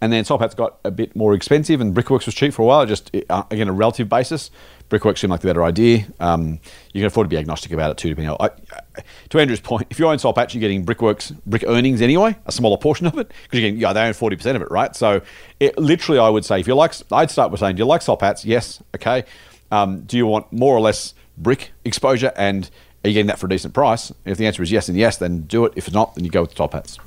[0.00, 2.64] And then Soul Patts got a bit more expensive, and Brickworks was cheap for a
[2.64, 2.84] while.
[2.84, 4.50] Just uh, again, a relative basis,
[4.92, 6.04] Brickworks seemed like the better idea.
[6.20, 6.60] Um,
[6.92, 8.36] you can afford to be agnostic about it too, depending on.
[8.38, 12.36] I, to Andrew's point, if you own Soul Patts, you're getting Brickworks brick earnings anyway,
[12.44, 14.70] a smaller portion of it, because you're getting yeah, they own forty percent of it,
[14.70, 14.94] right?
[14.94, 15.22] So,
[15.60, 18.02] it, literally, I would say if you like, I'd start with saying, do you like
[18.02, 18.44] Soul Patts?
[18.44, 19.24] Yes, okay.
[19.70, 22.68] Um, do you want more or less brick exposure, and
[23.02, 24.12] are you getting that for a decent price?
[24.26, 25.72] If the answer is yes and yes, then do it.
[25.74, 26.98] If it's not, then you go with top hats.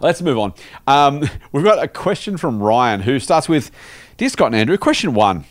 [0.00, 0.54] Let's move on.
[0.86, 3.70] Um, we've got a question from Ryan who starts with
[4.16, 5.44] Dear Scott and Andrew, question one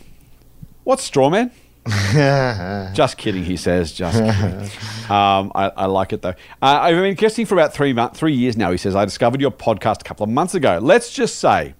[0.90, 1.52] What's Strawman?
[2.96, 3.92] just kidding, he says.
[3.92, 4.68] Just kidding.
[5.08, 6.34] Um, I, I like it though.
[6.60, 8.72] Uh, I've been guessing for about three months, three years now.
[8.72, 10.80] He says I discovered your podcast a couple of months ago.
[10.82, 11.74] Let's just say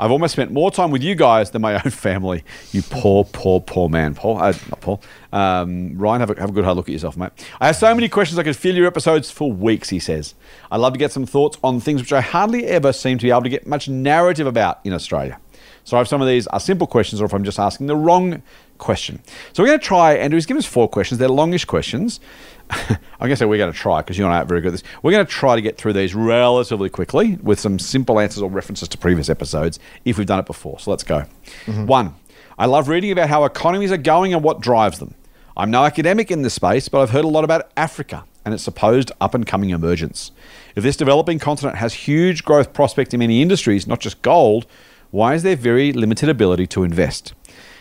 [0.00, 2.44] I've almost spent more time with you guys than my own family.
[2.72, 4.38] You poor, poor, poor man, Paul.
[4.38, 5.02] Uh, not Paul.
[5.32, 7.32] Um, Ryan, have a, have a good hard look at yourself, mate.
[7.60, 8.38] I have so many questions.
[8.38, 9.90] I could fill your episodes for weeks.
[9.90, 10.34] He says.
[10.70, 13.30] I'd love to get some thoughts on things which I hardly ever seem to be
[13.30, 15.38] able to get much narrative about in Australia.
[15.86, 18.42] So if some of these are simple questions or if I'm just asking the wrong
[18.76, 19.22] question.
[19.52, 21.20] So we're going to try, Andrew, he's given us four questions.
[21.20, 22.18] They're longish questions.
[22.70, 24.68] I'm going to say we're going to try because you and I are very good
[24.68, 24.82] at this.
[25.04, 28.50] We're going to try to get through these relatively quickly with some simple answers or
[28.50, 30.80] references to previous episodes if we've done it before.
[30.80, 31.20] So let's go.
[31.66, 31.86] Mm-hmm.
[31.86, 32.16] One,
[32.58, 35.14] I love reading about how economies are going and what drives them.
[35.56, 38.64] I'm no academic in this space, but I've heard a lot about Africa and its
[38.64, 40.32] supposed up and coming emergence.
[40.74, 44.66] If this developing continent has huge growth prospects in many industries, not just gold,
[45.10, 47.34] why is there very limited ability to invest?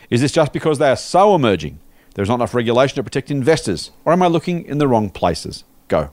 [0.10, 1.80] Is this just because they are so emerging?
[2.14, 5.64] There's not enough regulation to protect investors, or am I looking in the wrong places?
[5.88, 6.12] Go.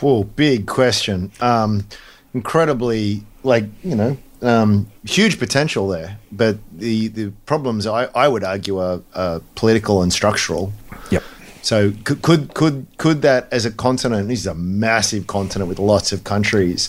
[0.00, 1.30] Whoa, big question.
[1.40, 1.86] Um,
[2.32, 6.18] incredibly, like you know, um, huge potential there.
[6.32, 10.72] But the the problems I, I would argue are, are political and structural.
[11.10, 11.22] Yep.
[11.62, 14.28] So could, could could could that as a continent?
[14.28, 16.88] This is a massive continent with lots of countries.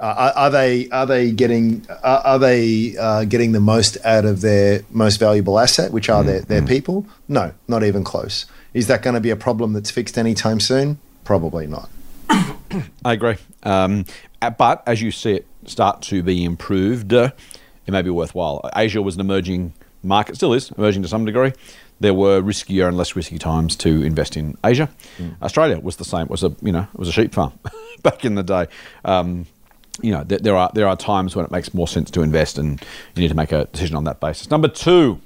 [0.00, 4.24] Uh, are, are they are they getting are, are they uh, getting the most out
[4.24, 7.04] of their most valuable asset, which are their, their people?
[7.26, 8.46] No, not even close.
[8.74, 10.98] Is that going to be a problem that's fixed anytime soon?
[11.24, 11.90] Probably not.
[13.04, 13.36] I agree.
[13.64, 14.04] Um,
[14.40, 17.30] uh, but as you see it start to be improved, uh,
[17.86, 18.70] it may be worthwhile.
[18.76, 19.72] Asia was an emerging
[20.04, 21.52] market, still is emerging to some degree.
[22.00, 24.88] There were riskier and less risky times to invest in Asia.
[25.42, 26.22] Australia was the same.
[26.22, 27.58] It was a you know it was a sheep farm
[28.02, 28.68] back in the day.
[29.04, 29.46] Um,
[30.00, 32.58] you know there, there are there are times when it makes more sense to invest,
[32.58, 32.80] and
[33.14, 34.50] you need to make a decision on that basis.
[34.50, 35.20] Number two,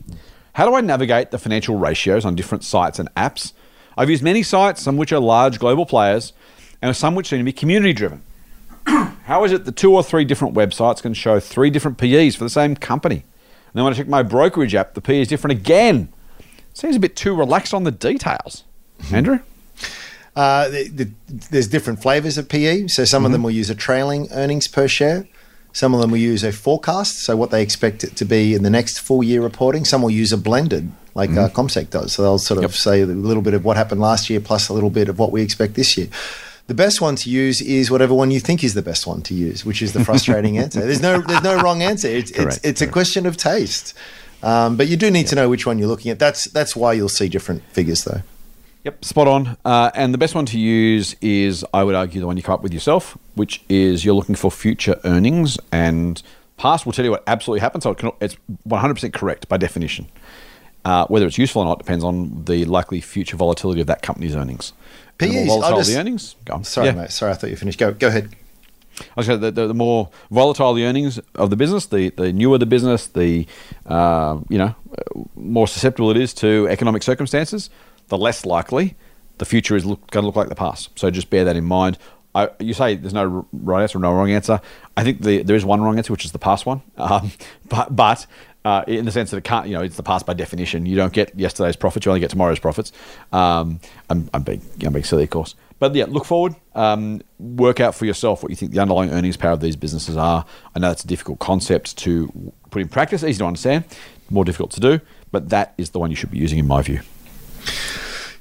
[0.55, 3.53] how do I navigate the financial ratios on different sites and apps?
[3.97, 6.33] I've used many sites, some which are large global players,
[6.81, 8.23] and some which seem to be community driven.
[8.87, 12.45] How is it that two or three different websites can show three different PEs for
[12.45, 13.17] the same company?
[13.17, 16.13] And then when I check my brokerage app, the PE is different again.
[16.75, 18.65] Seems a bit too relaxed on the details.
[19.03, 19.15] Hmm.
[19.15, 19.39] Andrew?
[20.35, 21.11] Uh, the, the,
[21.51, 22.87] there's different flavors of PE.
[22.87, 25.29] So some of them will use a trailing earnings per share.
[25.75, 28.63] Some of them will use a forecast, so what they expect it to be in
[28.63, 29.87] the next full year reporting.
[29.87, 32.13] Some will use a blended, like uh, CommSec does.
[32.13, 34.75] So they'll sort of say a little bit of what happened last year plus a
[34.75, 36.09] little bit of what we expect this year.
[36.67, 39.35] The best one to use is whatever one you think is the best one to
[39.35, 40.81] use, which is the frustrating answer.
[40.81, 42.09] There's no there's no wrong answer.
[42.09, 43.95] It's it's, Correct, it's a question of taste.
[44.43, 46.19] Um, but you do need to know which one you're looking at.
[46.19, 48.23] That's that's why you'll see different figures though.
[48.85, 49.57] Yep, spot on.
[49.65, 52.55] Uh, and the best one to use is, I would argue, the one you come
[52.55, 56.21] up with yourself, which is you're looking for future earnings, and
[56.57, 57.85] past will tell you what absolutely happened.
[57.85, 58.37] So it can, it's
[58.69, 60.09] 100% correct by definition.
[60.85, 64.35] Uh, whether it's useful or not depends on the likely future volatility of that company's
[64.35, 64.73] earnings.
[65.19, 66.65] PEs, more volatile just- the earnings, go on.
[66.65, 66.93] Sorry, Yeah.
[66.95, 67.11] mate.
[67.13, 67.79] Sorry, I thought you finished.
[67.79, 68.35] Go go ahead.
[69.01, 71.87] I was going to say the, the, the more volatile the earnings of the business,
[71.87, 73.47] the, the newer the business, the
[73.87, 74.75] uh, you know
[75.37, 77.71] more susceptible it is to economic circumstances,
[78.13, 78.95] the less likely
[79.39, 80.91] the future is look, going to look like the past.
[80.99, 81.97] So just bear that in mind.
[82.35, 84.61] I, you say there's no right answer no wrong answer.
[84.97, 86.83] I think the, there is one wrong answer, which is the past one.
[86.99, 87.33] Um,
[87.69, 88.27] but but
[88.65, 90.87] uh, in the sense that it can't, you know, it's the past by definition.
[90.87, 92.93] You don't get yesterday's profits; you only get tomorrow's profits.
[93.33, 95.55] Um, I'm, I'm being I'm being silly, of course.
[95.79, 96.55] But yeah, look forward.
[96.75, 100.17] Um, work out for yourself what you think the underlying earnings power of these businesses
[100.17, 100.45] are.
[100.77, 103.85] I know it's a difficult concept to put in practice, easy to understand,
[104.31, 105.01] more difficult to do,
[105.33, 107.01] but that is the one you should be using, in my view.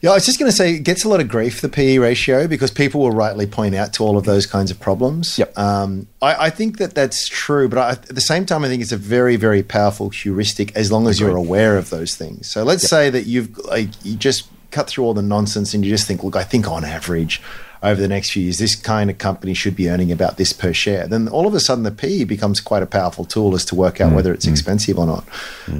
[0.01, 1.99] Yeah, I was just going to say it gets a lot of grief the PE
[1.99, 5.37] ratio because people will rightly point out to all of those kinds of problems.
[5.37, 5.57] Yep.
[5.57, 8.81] Um, I, I think that that's true, but I, at the same time, I think
[8.81, 12.49] it's a very, very powerful heuristic as long as you're aware of those things.
[12.49, 15.91] So let's say that you've like you just cut through all the nonsense and you
[15.91, 17.41] just think, look, I think on average.
[17.83, 20.71] Over the next few years, this kind of company should be earning about this per
[20.71, 21.07] share.
[21.07, 23.99] Then all of a sudden, the PE becomes quite a powerful tool as to work
[23.99, 25.27] out whether it's expensive or not.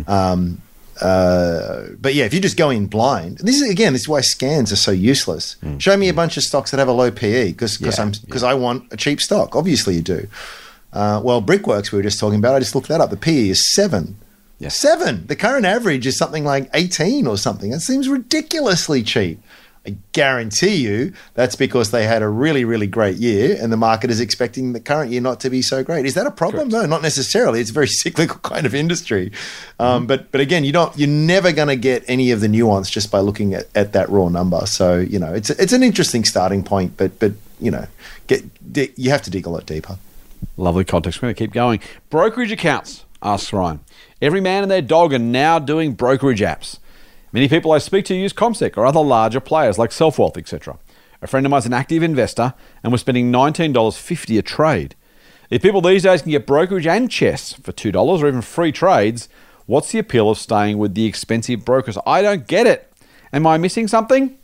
[0.08, 0.64] Um,
[1.02, 4.22] uh, but yeah, if you just go in blind, this is again, this is why
[4.22, 5.56] scans are so useless.
[5.80, 8.12] Show me a bunch of stocks that have a low PE because because Yeah, I'm
[8.26, 9.56] because I want a cheap stock.
[9.56, 10.28] Obviously, you do.
[10.94, 12.56] Uh, well, Brickworks we were just talking about.
[12.56, 13.10] I just looked that up.
[13.10, 14.18] The PE is seven.
[14.60, 14.70] Yeah.
[14.70, 15.26] Seven.
[15.28, 17.72] The current average is something like eighteen or something.
[17.72, 19.42] It seems ridiculously cheap.
[19.86, 24.12] I guarantee you that's because they had a really, really great year and the market
[24.12, 26.06] is expecting the current year not to be so great.
[26.06, 26.70] Is that a problem?
[26.70, 27.62] No, not necessarily.
[27.62, 29.32] It's a very cyclical kind of industry.
[29.80, 32.92] Um, but but again, you don't you're never going to get any of the nuance
[32.92, 34.66] just by looking at, at that raw number.
[34.68, 37.88] So, you know, it's it's an interesting starting point, but but you know,
[38.28, 39.98] get di- you have to dig a lot deeper.
[40.58, 41.22] Lovely context.
[41.22, 41.80] We're going to keep going.
[42.12, 43.80] Brokerage accounts, asks Ryan.
[44.22, 46.78] Every man and their dog are now doing brokerage apps.
[47.34, 50.78] Many people I speak to use CommSec or other larger players like Selfwealth, etc.
[51.22, 52.54] A friend of mine is an active investor
[52.84, 54.96] and was spending $19.50 a trade.
[55.50, 59.30] If people these days can get brokerage and CHESS for $2 or even free trades,
[59.66, 61.98] what's the appeal of staying with the expensive brokers?
[62.06, 62.92] I don't get it.
[63.32, 64.38] Am I missing something?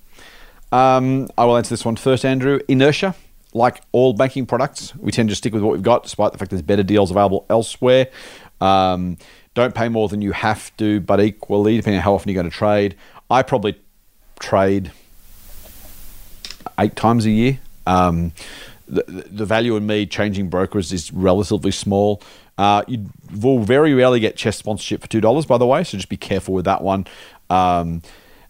[0.71, 2.59] Um, I will answer this one first, Andrew.
[2.67, 3.15] Inertia,
[3.53, 6.51] like all banking products, we tend to stick with what we've got, despite the fact
[6.51, 8.07] there's better deals available elsewhere.
[8.61, 9.17] Um,
[9.57, 12.49] don't pay more than you have to, but equally, depending on how often you're going
[12.49, 12.95] to trade,
[13.27, 13.75] I probably
[14.39, 14.91] trade
[16.77, 17.59] eight times a year.
[17.87, 18.33] Um,
[18.87, 22.21] the, the value in me changing brokers is relatively small.
[22.59, 23.09] Uh, you
[23.41, 26.17] will very rarely get CHESS sponsorship for two dollars, by the way, so just be
[26.17, 27.07] careful with that one.
[27.49, 28.03] Um,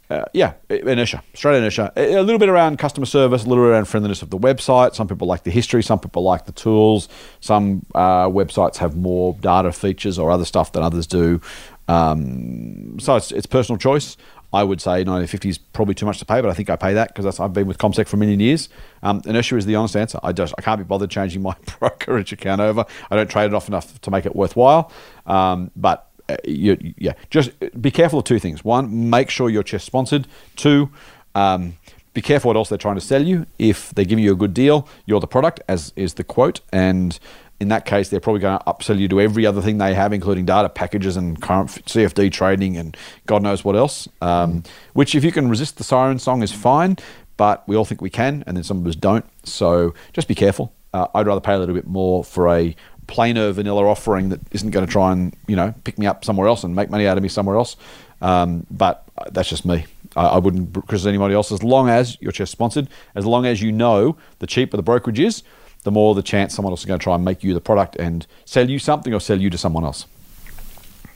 [0.09, 1.91] uh, yeah, inertia, straight inertia.
[1.97, 4.95] A little bit around customer service, a little bit around friendliness of the website.
[4.95, 7.09] Some people like the history, some people like the tools.
[7.41, 11.41] Some uh, websites have more data features or other stuff than others do.
[11.89, 14.15] Um, so it's, it's personal choice.
[14.53, 16.93] I would say 1950 is probably too much to pay, but I think I pay
[16.93, 18.69] that because I've been with CommSec for a million years.
[19.03, 20.19] Um, inertia is the honest answer.
[20.23, 22.85] I just I can't be bothered changing my brokerage account over.
[23.11, 24.89] I don't trade it off enough to make it worthwhile.
[25.25, 26.06] Um, but
[26.43, 27.51] you, yeah, just
[27.81, 28.63] be careful of two things.
[28.63, 30.27] One, make sure you're sponsored.
[30.55, 30.89] Two,
[31.35, 31.77] um,
[32.13, 33.45] be careful what else they're trying to sell you.
[33.59, 36.61] If they're giving you a good deal, you're the product, as is the quote.
[36.73, 37.17] And
[37.59, 40.13] in that case, they're probably going to upsell you to every other thing they have,
[40.13, 44.07] including data packages and current CFD trading and God knows what else.
[44.21, 44.63] Um,
[44.93, 46.97] which, if you can resist the siren song, is fine.
[47.37, 49.23] But we all think we can, and then some of us don't.
[49.43, 50.73] So just be careful.
[50.91, 52.75] Uh, I'd rather pay a little bit more for a
[53.07, 56.47] plainer vanilla offering that isn't going to try and you know pick me up somewhere
[56.47, 57.75] else and make money out of me somewhere else.
[58.21, 59.85] Um, but that's just me.
[60.15, 62.87] I, I wouldn't criticize anybody else as long as you're just sponsored.
[63.15, 65.43] As long as you know the cheaper the brokerage is,
[65.83, 67.95] the more the chance someone else is going to try and make you the product
[67.95, 70.05] and sell you something or sell you to someone else.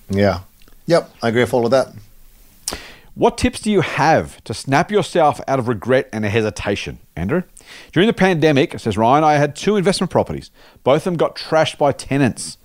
[0.09, 0.41] Yeah.
[0.85, 1.09] Yep.
[1.21, 1.93] I agree with all of that.
[3.13, 7.43] What tips do you have to snap yourself out of regret and hesitation, Andrew?
[7.91, 10.51] During the pandemic, says Ryan, I had two investment properties.
[10.83, 12.57] Both of them got trashed by tenants.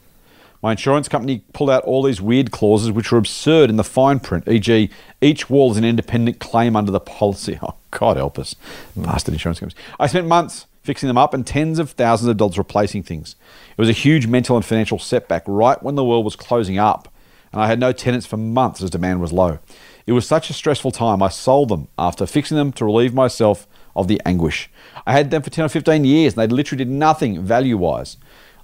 [0.63, 4.21] My insurance company pulled out all these weird clauses which were absurd in the fine
[4.21, 4.91] print, e.g.,
[5.21, 7.59] each wall is an independent claim under the policy.
[7.67, 8.55] Oh, God help us.
[8.95, 9.05] Hmm.
[9.05, 9.83] Bastard insurance companies.
[9.99, 13.37] I spent months fixing them up and tens of thousands of dollars replacing things.
[13.71, 17.13] It was a huge mental and financial setback right when the world was closing up,
[17.53, 19.59] and I had no tenants for months as demand was low.
[20.07, 23.67] It was such a stressful time, I sold them after fixing them to relieve myself
[23.97, 24.71] of the anguish.
[25.07, 28.19] I had them for 10 or 15 years, and they literally did nothing value wise.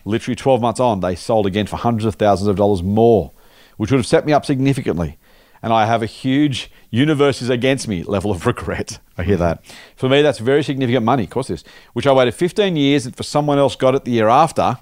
[0.04, 3.32] Literally 12 months on, they sold again for hundreds of thousands of dollars more,
[3.76, 5.18] which would have set me up significantly.
[5.62, 8.98] And I have a huge universe is against me level of regret.
[9.16, 9.64] I hear that.
[9.96, 13.16] For me, that's very significant money, of course, this, which I waited 15 years and
[13.16, 14.78] for someone else got it the year after.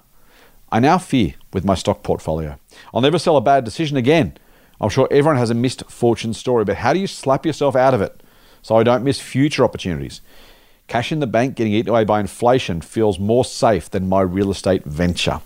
[0.71, 2.57] I now fear with my stock portfolio.
[2.93, 4.37] I'll never sell a bad decision again.
[4.79, 7.93] I'm sure everyone has a missed fortune story, but how do you slap yourself out
[7.93, 8.23] of it
[8.61, 10.21] so I don't miss future opportunities?
[10.87, 14.51] Cash in the bank getting eaten away by inflation feels more safe than my real
[14.51, 15.41] estate venture.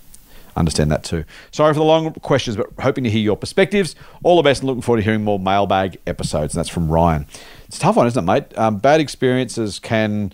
[0.56, 1.24] Understand that too.
[1.50, 3.94] Sorry for the long questions, but hoping to hear your perspectives.
[4.24, 6.54] All the best and looking forward to hearing more mailbag episodes.
[6.54, 7.26] And that's from Ryan.
[7.68, 8.58] It's a tough one, isn't it, mate?
[8.58, 10.32] Um, bad experiences can,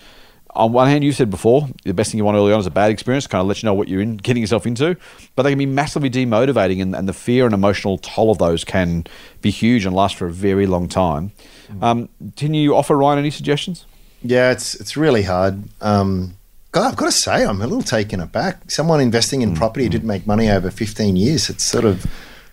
[0.54, 2.70] on one hand, you said before, the best thing you want early on is a
[2.70, 4.96] bad experience, kind of let you know what you're in, getting yourself into.
[5.34, 8.64] But they can be massively demotivating, and, and the fear and emotional toll of those
[8.64, 9.06] can
[9.40, 11.32] be huge and last for a very long time.
[11.80, 13.86] Um, can you offer Ryan any suggestions?
[14.22, 15.64] Yeah, it's it's really hard.
[15.80, 16.36] Um,
[16.70, 18.70] God, I've got to say, I'm a little taken aback.
[18.70, 21.50] Someone investing in property didn't make money over 15 years.
[21.50, 22.06] It's sort of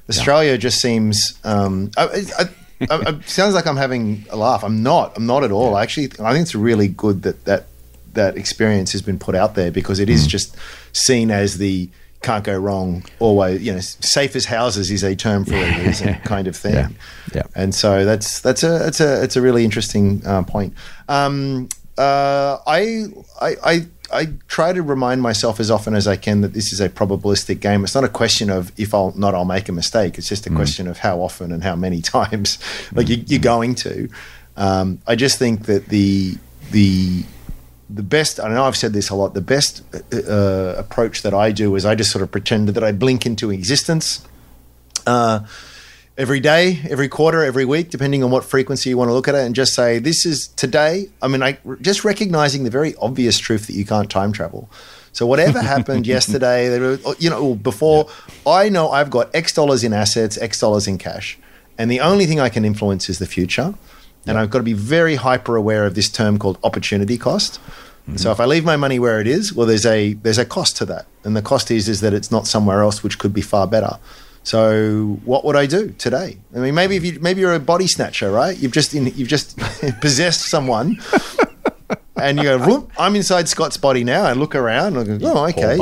[0.10, 1.40] Australia just seems.
[1.44, 2.44] Um, I, I,
[2.90, 4.64] I, it sounds like I'm having a laugh.
[4.64, 5.16] I'm not.
[5.16, 5.78] I'm not at all.
[5.78, 7.68] Actually, I think it's really good that that
[8.14, 10.56] that experience has been put out there because it is just
[10.94, 11.90] seen as the
[12.22, 16.14] can't go wrong always you know safe as houses is a term for a reason
[16.26, 16.90] kind of thing Yeah.
[17.34, 17.44] Yeah.
[17.56, 20.74] and so that's that's a it's a it's a really interesting uh, point
[21.08, 23.06] um, uh, I,
[23.42, 26.80] I I I try to remind myself as often as I can that this is
[26.82, 27.84] a probabilistic game.
[27.84, 30.18] It's not a question of if I'll not I'll make a mistake.
[30.18, 32.58] It's just a question of how often and how many times
[32.94, 34.10] like you, you're going to.
[34.58, 36.38] Um, I just think that the
[36.72, 37.24] the
[37.90, 39.84] the best, I know I've said this a lot, the best
[40.14, 43.50] uh, approach that I do is I just sort of pretend that I blink into
[43.50, 44.26] existence
[45.08, 45.40] uh,
[46.18, 49.34] every day, every quarter, every week, depending on what frequency you want to look at
[49.34, 51.10] it, and just say, this is today.
[51.22, 54.70] I mean, I just recognizing the very obvious truth that you can't time travel.
[55.12, 56.70] So whatever happened yesterday,
[57.18, 58.08] you know, before
[58.46, 61.40] I know I've got X dollars in assets, X dollars in cash,
[61.78, 63.74] and the only thing I can influence is the future.
[64.28, 67.60] And I've got to be very hyper aware of this term called opportunity cost.
[68.16, 70.78] So if I leave my money where it is, well, there's a there's a cost
[70.78, 73.42] to that, and the cost is is that it's not somewhere else which could be
[73.42, 73.98] far better.
[74.44, 76.38] So what would I do today?
[76.56, 78.58] I mean, maybe if you maybe you're a body snatcher, right?
[78.58, 79.58] You've just in, you've just
[80.02, 80.98] possessed someone,
[82.22, 84.24] and you go, "Whoop, I'm inside Scott's body now.
[84.24, 85.78] I look around, and go, oh, okay,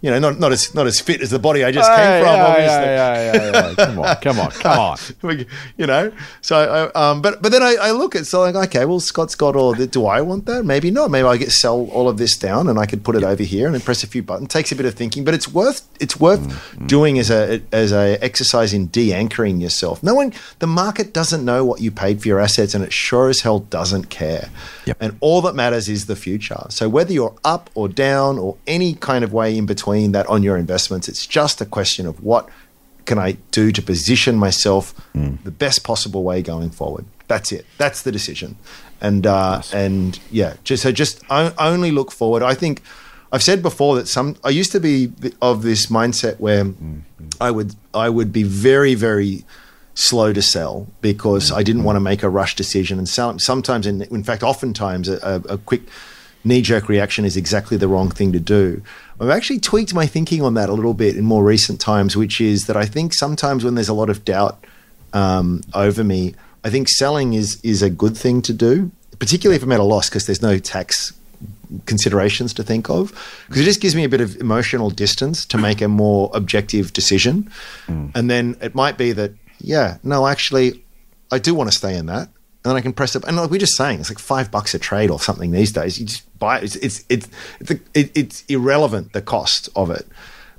[0.00, 2.22] you know, not not as not as fit as the body I just Hey, came
[2.24, 2.68] from, obviously.
[2.68, 3.74] yeah, yeah, yeah, yeah.
[3.84, 5.46] Come on, come on, come on.
[5.76, 6.12] You know.
[6.42, 9.34] So, I, um, but but then I, I look at so like okay, well, Scott's
[9.34, 9.74] got all.
[9.74, 10.64] The, do I want that?
[10.64, 11.10] Maybe not.
[11.10, 13.66] Maybe I get sell all of this down, and I could put it over here
[13.66, 14.48] and then press a few buttons.
[14.48, 17.92] Takes a bit of thinking, but it's worth it's worth Mm, doing as a as
[17.92, 20.02] a exercise in de-anchoring yourself.
[20.02, 23.28] No one, the market doesn't know what you paid for your assets, and it sure
[23.28, 24.48] as hell doesn't care.
[24.84, 24.96] Yep.
[25.00, 26.66] And all that matters is the future.
[26.68, 30.42] So whether you're up or down or any kind of way in between that on
[30.42, 32.48] your investments, it's just a question of what
[33.04, 35.36] can I do to position myself hmm.
[35.44, 37.04] the best possible way going forward.
[37.28, 37.66] That's it.
[37.78, 38.56] That's the decision.
[39.00, 42.42] And uh, and yeah, just so just only look forward.
[42.42, 42.82] I think
[43.32, 45.12] I've said before that some I used to be
[45.42, 47.00] of this mindset where hmm.
[47.18, 47.28] Hmm.
[47.40, 49.44] I would I would be very very
[49.94, 51.56] slow to sell because mm.
[51.56, 51.86] I didn't mm.
[51.86, 52.98] want to make a rush decision.
[52.98, 55.82] And some, sometimes, in, in fact, oftentimes, a, a, quick
[56.44, 58.82] knee jerk reaction is exactly the wrong thing to do.
[59.20, 62.40] I've actually tweaked my thinking on that a little bit in more recent times, which
[62.40, 64.64] is that I think sometimes when there's a lot of doubt
[65.12, 66.34] um, over me,
[66.64, 69.84] I think selling is is a good thing to do, particularly if I'm at a
[69.84, 71.12] loss because there's no tax
[71.86, 73.12] considerations to think of
[73.46, 76.92] because it just gives me a bit of emotional distance to make a more objective
[76.92, 77.50] decision.
[77.86, 78.12] Mm.
[78.14, 79.32] And then it might be that,
[79.64, 80.84] yeah, no, actually,
[81.32, 82.28] I do want to stay in that.
[82.28, 83.24] And then I can press it.
[83.24, 85.98] And like we're just saying, it's like five bucks a trade or something these days.
[85.98, 86.64] You just buy it.
[86.64, 87.28] It's it's it's
[87.60, 90.06] it's, it, it's irrelevant the cost of it.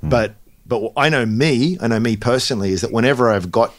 [0.00, 0.08] Hmm.
[0.08, 0.34] But
[0.66, 1.78] but I know me.
[1.80, 3.74] I know me personally is that whenever I've got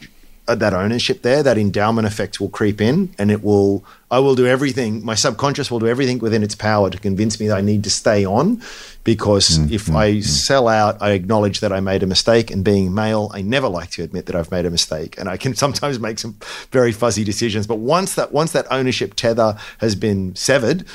[0.48, 3.84] Uh, that ownership there, that endowment effect will creep in, and it will.
[4.10, 5.04] I will do everything.
[5.04, 7.90] My subconscious will do everything within its power to convince me that I need to
[7.90, 8.62] stay on,
[9.04, 10.24] because mm, if mm, I mm.
[10.24, 12.50] sell out, I acknowledge that I made a mistake.
[12.50, 15.36] And being male, I never like to admit that I've made a mistake, and I
[15.36, 16.36] can sometimes make some
[16.72, 17.66] very fuzzy decisions.
[17.66, 20.86] But once that once that ownership tether has been severed,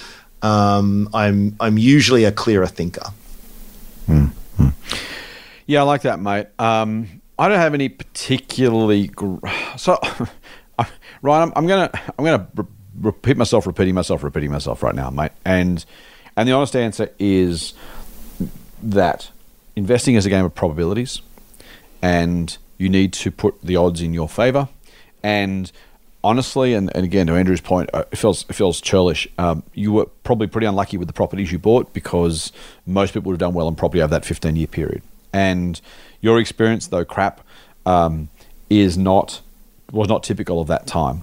[0.41, 3.11] um, I'm I'm usually a clearer thinker.
[5.65, 6.47] Yeah, I like that, mate.
[6.59, 9.07] Um, I don't have any particularly.
[9.07, 9.37] Gr-
[9.77, 9.99] so,
[11.21, 12.65] Ryan, I'm, I'm gonna I'm gonna re-
[12.99, 15.31] repeat myself, repeating myself, repeating myself right now, mate.
[15.45, 15.83] And
[16.35, 17.73] and the honest answer is
[18.81, 19.31] that
[19.75, 21.21] investing is a game of probabilities,
[22.01, 24.67] and you need to put the odds in your favor.
[25.23, 25.71] And
[26.23, 29.27] honestly, and, and again to Andrew's point, uh, it feels it feels churlish.
[29.37, 32.51] Um, you were probably pretty unlucky with the properties you bought because
[32.85, 35.01] most people would have done well in property over that 15 year period.
[35.31, 35.81] And
[36.23, 37.41] your experience, though crap,
[37.85, 38.29] um,
[38.69, 39.41] is not
[39.91, 41.21] was not typical of that time.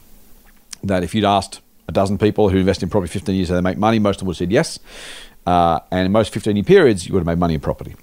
[0.85, 3.61] That if you'd asked a dozen people who invest in property 15 years, do they
[3.61, 3.99] make money?
[3.99, 4.79] Most of them would have said yes.
[5.45, 7.97] Uh, and in most 15 year periods, you would have made money in property.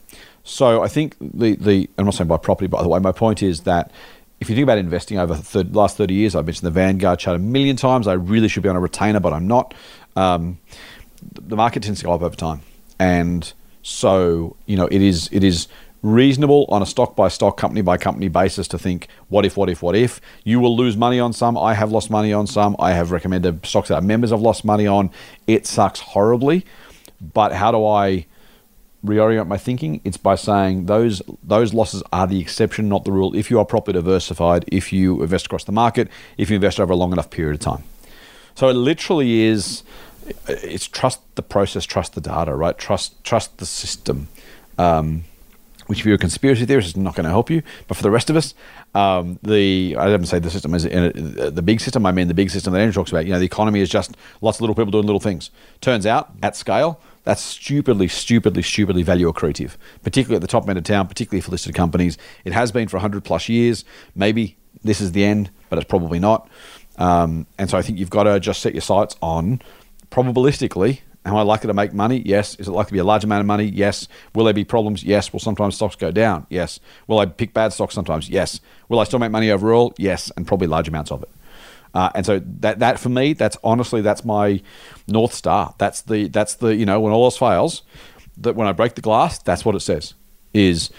[0.43, 3.41] So I think the, the I'm not saying by property, by the way, my point
[3.41, 3.91] is that
[4.39, 7.35] if you think about investing over the last 30 years, I've mentioned the Vanguard chart
[7.35, 8.07] a million times.
[8.07, 9.73] I really should be on a retainer, but I'm not.
[10.15, 10.57] Um,
[11.33, 12.61] the market tends to go up over time.
[12.99, 13.51] And
[13.83, 15.67] so, you know, it is it is
[16.01, 19.69] reasonable on a stock by stock, company by company basis to think, what if, what
[19.69, 20.21] if, what if?
[20.43, 21.57] You will lose money on some.
[21.57, 22.75] I have lost money on some.
[22.79, 25.09] I have recommended stocks that our members have lost money on.
[25.47, 26.65] It sucks horribly.
[27.33, 28.25] But how do I
[29.03, 30.01] reorient my thinking?
[30.03, 33.35] It's by saying those those losses are the exception, not the rule.
[33.35, 36.93] If you are properly diversified, if you invest across the market, if you invest over
[36.93, 37.83] a long enough period of time.
[38.55, 39.83] So it literally is
[40.47, 42.77] it's trust the process, trust the data, right?
[42.77, 44.27] Trust trust the system.
[44.77, 45.23] Um,
[45.87, 47.63] which if you're a conspiracy theorist is not going to help you.
[47.87, 48.53] But for the rest of us,
[48.93, 51.11] um, the I didn't say the system is a,
[51.49, 52.05] the big system.
[52.05, 53.25] I mean the big system that Andrew talks about.
[53.25, 55.49] You know, the economy is just lots of little people doing little things.
[55.81, 60.77] Turns out, at scale, that's stupidly, stupidly, stupidly value accretive, particularly at the top end
[60.77, 62.17] of town, particularly for listed companies.
[62.45, 63.83] It has been for 100 plus years.
[64.15, 66.49] Maybe this is the end, but it's probably not.
[66.97, 69.61] Um, and so I think you've got to just set your sights on
[70.09, 72.21] probabilistically Am I likely to make money?
[72.25, 72.55] Yes.
[72.55, 73.65] Is it likely to be a large amount of money?
[73.65, 74.07] Yes.
[74.33, 75.03] Will there be problems?
[75.03, 75.33] Yes.
[75.33, 76.47] Will sometimes stocks go down?
[76.49, 76.79] Yes.
[77.05, 78.29] Will I pick bad stocks sometimes?
[78.29, 78.61] Yes.
[78.87, 79.93] Will I still make money overall?
[79.97, 80.31] Yes.
[80.37, 81.29] And probably large amounts of it.
[81.93, 84.61] Uh, and so that that for me, that's honestly that's my
[85.07, 85.73] north star.
[85.79, 87.81] That's the that's the you know when all else fails,
[88.37, 90.13] that when I break the glass, that's what it says.
[90.53, 90.91] Is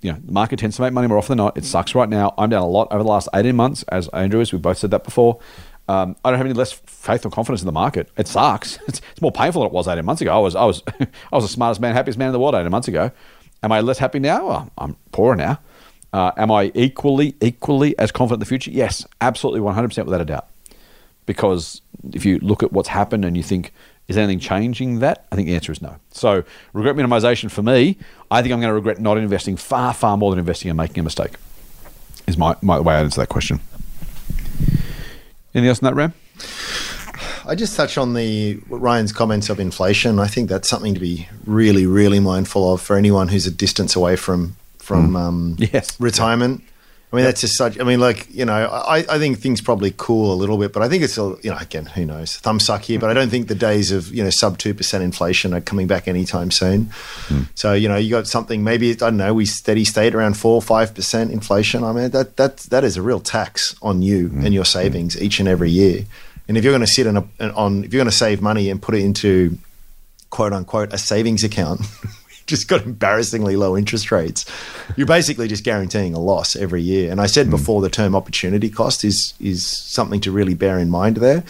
[0.00, 1.56] you know the market tends to make money more often than not.
[1.56, 2.34] It sucks right now.
[2.36, 4.52] I'm down a lot over the last 18 months, as Andrew is.
[4.52, 5.38] We both said that before.
[5.90, 8.10] Um, I don't have any less faith or confidence in the market.
[8.16, 8.78] It sucks.
[8.88, 10.32] It's, it's more painful than it was 18 months ago.
[10.32, 12.70] I was I was I was the smartest man, happiest man in the world 18
[12.70, 13.10] months ago.
[13.64, 14.46] Am I less happy now?
[14.46, 15.58] Well, I'm poorer now.
[16.12, 18.70] Uh, am I equally equally as confident in the future?
[18.70, 20.46] Yes, absolutely, 100% without a doubt.
[21.26, 21.82] Because
[22.12, 23.72] if you look at what's happened and you think,
[24.06, 25.26] is anything changing that?
[25.32, 25.96] I think the answer is no.
[26.12, 27.98] So regret minimization for me,
[28.30, 31.00] I think I'm going to regret not investing far, far more than investing and making
[31.00, 31.32] a mistake.
[32.28, 33.60] Is my, my way I answer that question.
[35.54, 36.12] Anything else in that, Ram?
[37.46, 40.18] I just touch on the Ryan's comments of inflation.
[40.20, 43.96] I think that's something to be really, really mindful of for anyone who's a distance
[43.96, 45.98] away from from um, Yes.
[46.00, 46.62] retirement.
[47.12, 47.78] I mean, that's just such.
[47.80, 50.82] I mean, like you know, I, I think things probably cool a little bit, but
[50.82, 53.00] I think it's a you know again, who knows, thumb suck here.
[53.00, 55.88] But I don't think the days of you know sub two percent inflation are coming
[55.88, 56.90] back anytime soon.
[57.26, 57.42] Hmm.
[57.56, 60.54] So you know, you got something maybe I don't know, we steady state around four
[60.54, 61.82] or five percent inflation.
[61.82, 64.44] I mean, that that that is a real tax on you hmm.
[64.44, 64.78] and your hmm.
[64.78, 66.04] savings each and every year.
[66.46, 68.80] And if you're going to sit a, on if you're going to save money and
[68.80, 69.58] put it into
[70.30, 71.80] quote unquote a savings account
[72.50, 74.44] just got embarrassingly low interest rates.
[74.96, 77.10] You're basically just guaranteeing a loss every year.
[77.10, 77.52] And i said hmm.
[77.52, 81.44] before the term opportunity cost is is something to really bear in mind there.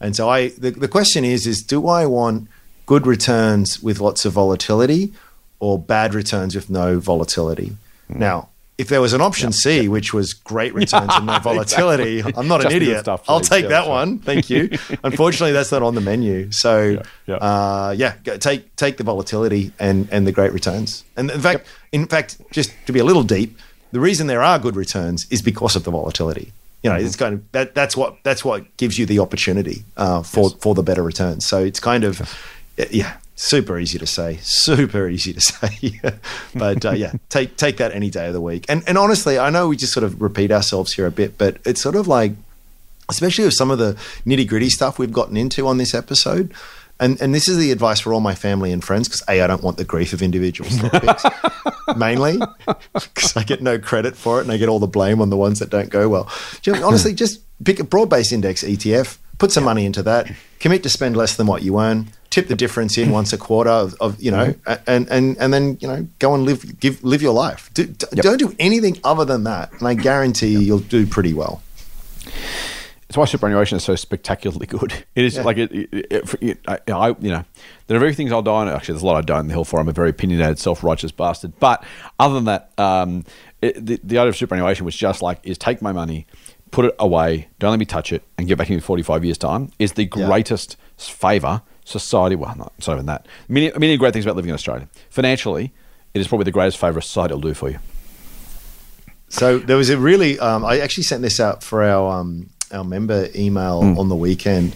[0.00, 2.48] And so i the, the question is is do i want
[2.84, 5.12] good returns with lots of volatility
[5.60, 7.76] or bad returns with no volatility?
[8.08, 8.18] Hmm.
[8.18, 8.49] Now
[8.80, 12.62] if there was an option C, which was great returns and no volatility, I'm not
[12.62, 13.00] Just an idiot.
[13.00, 13.88] stuff, I'll take Yeah, that right.
[13.88, 14.18] one.
[14.18, 14.70] Thank you.
[15.04, 16.50] Unfortunately, that's not on the menu.
[16.50, 17.34] So, yeah.
[17.36, 21.04] Uh, yeah, go, take take the volatility and and the great returns.
[21.16, 23.56] And in fact, in fact, just to be a little deep,
[23.92, 26.52] the reason there are good returns is because of the volatility.
[26.82, 30.22] You know, it's kind of that, that's what that's what gives you the opportunity uh,
[30.22, 31.44] for for the better returns.
[31.44, 32.22] So it's kind of
[32.90, 36.00] yeah, super easy to say, super easy to say.
[36.54, 38.66] but uh, yeah, take take that any day of the week.
[38.68, 41.58] And and honestly, I know we just sort of repeat ourselves here a bit, but
[41.64, 42.32] it's sort of like,
[43.08, 43.94] especially with some of the
[44.26, 46.52] nitty gritty stuff we've gotten into on this episode.
[47.02, 49.46] And, and this is the advice for all my family and friends because a I
[49.46, 50.78] don't want the grief of individuals
[51.96, 52.38] mainly
[52.92, 55.36] because I get no credit for it and I get all the blame on the
[55.38, 56.30] ones that don't go well.
[56.84, 60.90] Honestly, just pick a broad based index ETF, put some money into that, commit to
[60.90, 64.20] spend less than what you earn, tip the difference in once a quarter of, of
[64.22, 64.54] you know,
[64.86, 67.70] and, and and then you know go and live give live your life.
[67.74, 71.62] Do, d- Don't do anything other than that, and I guarantee you'll do pretty well.
[73.08, 74.92] It's why superannuation is so spectacularly good.
[75.16, 75.72] It is like it.
[75.72, 77.44] it, it, I, I, you know,
[77.88, 78.68] there are very things I'll die on.
[78.68, 79.80] Actually, there's a lot I die on the hill for.
[79.80, 81.58] I'm a very opinionated, self-righteous bastard.
[81.58, 81.82] But
[82.20, 83.24] other than that, um,
[83.60, 86.26] it, the, the idea of superannuation was just like is take my money,
[86.70, 89.36] put it away, don't let me touch it, and get back in me 45 years
[89.38, 89.72] time.
[89.80, 90.26] Is the Yeah.
[90.26, 92.36] greatest favour society.
[92.36, 93.26] Well, not, it's not even that.
[93.48, 94.88] Many, many great things about living in Australia.
[95.10, 95.72] Financially,
[96.14, 97.78] it is probably the greatest favour society will do for you.
[99.28, 102.84] So there was a really, um, I actually sent this out for our um, our
[102.84, 104.74] member email on the weekend.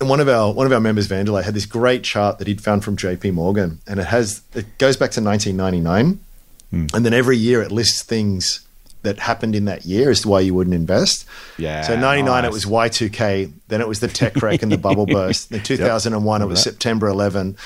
[0.00, 2.62] And one of our one of our members, Vanderlei, had this great chart that he'd
[2.62, 3.32] found from J.P.
[3.32, 6.20] Morgan, and it has it goes back to 1999,
[6.94, 8.66] and then every year it lists things
[9.02, 11.24] that happened in that year is to why you wouldn't invest.
[11.56, 15.06] Yeah, So 99 it was Y2K, then it was the tech wreck and the bubble
[15.16, 15.50] burst.
[15.50, 17.56] Then 2001 it was September 11.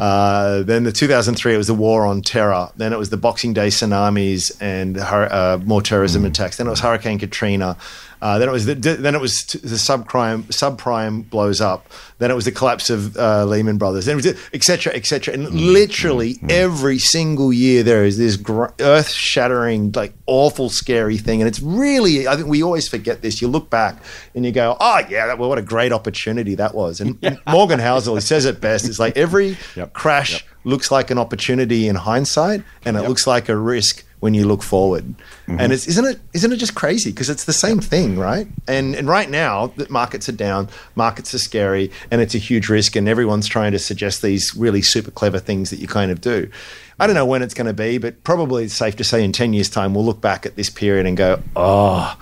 [0.00, 2.70] Uh, then the 2003 it was the war on terror.
[2.76, 6.56] Then it was the Boxing Day tsunamis and uh, more terrorism attacks.
[6.58, 7.76] Then it was Hurricane Katrina.
[8.24, 11.86] Uh, then it was the, then it was t- the subprime subprime blows up.
[12.18, 14.06] Then it was the collapse of uh, Lehman Brothers.
[14.06, 15.34] Then it was et cetera, et cetera.
[15.34, 21.42] And literally every single year there is this gr- earth shattering, like awful, scary thing.
[21.42, 23.42] And it's really, I think we always forget this.
[23.42, 24.02] You look back
[24.34, 27.02] and you go, oh yeah, that, well, what a great opportunity that was.
[27.02, 28.88] And Morgan Housel, he says it best.
[28.88, 29.92] It's like every Yep.
[29.92, 34.46] crash looks like an opportunity in hindsight, and it looks like a risk when you
[34.46, 35.04] look forward.
[35.04, 35.60] Mm-hmm.
[35.60, 38.48] And it's isn't it isn't it just crazy because it's the same thing, right?
[38.66, 42.70] And and right now that markets are down, markets are scary, and it's a huge
[42.70, 46.22] risk, and everyone's trying to suggest these really super clever things that you kind of
[46.22, 46.48] do.
[46.98, 49.32] I don't know when it's going to be, but probably it's safe to say in
[49.32, 52.18] ten years' time we'll look back at this period and go, oh.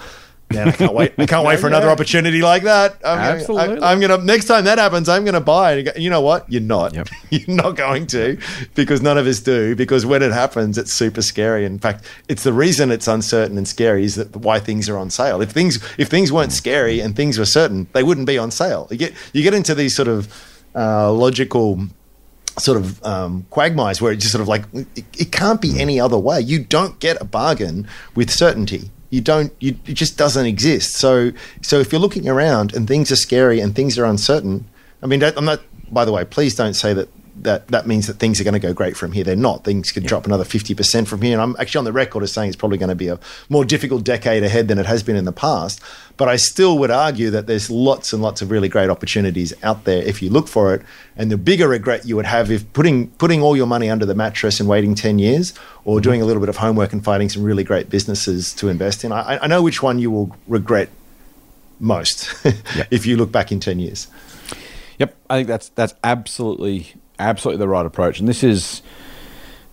[0.54, 1.12] Man, I can't wait!
[1.18, 1.92] I can't wait for another Yeah.
[1.92, 2.96] opportunity like that.
[3.04, 3.74] I'm Absolutely.
[3.76, 5.98] Gonna, I, am gonna next time that happens, I'm gonna buy it.
[5.98, 6.50] You know what?
[6.50, 6.94] You're not.
[6.94, 7.08] Yep.
[7.30, 8.38] You're not going to
[8.74, 9.74] because none of us do.
[9.74, 11.64] Because when it happens, it's super scary.
[11.64, 15.10] In fact, it's the reason it's uncertain and scary is that why things are on
[15.10, 15.40] sale.
[15.40, 18.88] If things if things weren't scary and things were certain, they wouldn't be on sale.
[18.90, 20.28] You get you get into these sort of
[20.74, 21.86] uh, logical
[22.58, 24.86] sort of um, quagmires where it's just sort of like it,
[25.18, 26.38] it can't be any other way.
[26.40, 28.90] You don't get a bargain with certainty.
[29.12, 29.52] You don't.
[29.60, 30.94] You, it just doesn't exist.
[30.94, 34.64] So so if you're looking around and things are scary and things are uncertain,
[35.02, 35.60] I mean, I'm not.
[35.90, 37.10] By the way, please don't say that.
[37.36, 39.24] That, that means that things are going to go great from here.
[39.24, 39.64] They're not.
[39.64, 41.32] Things could drop another 50% from here.
[41.32, 43.18] And I'm actually on the record as saying it's probably going to be a
[43.48, 45.80] more difficult decade ahead than it has been in the past.
[46.18, 49.84] But I still would argue that there's lots and lots of really great opportunities out
[49.84, 50.82] there if you look for it.
[51.16, 54.14] And the bigger regret you would have if putting putting all your money under the
[54.14, 55.54] mattress and waiting 10 years
[55.84, 56.02] or mm-hmm.
[56.02, 59.12] doing a little bit of homework and finding some really great businesses to invest in.
[59.12, 60.90] I, I know which one you will regret
[61.80, 62.34] most
[62.90, 64.08] if you look back in 10 years.
[64.98, 68.82] Yep, I think that's that's absolutely absolutely the right approach, and this is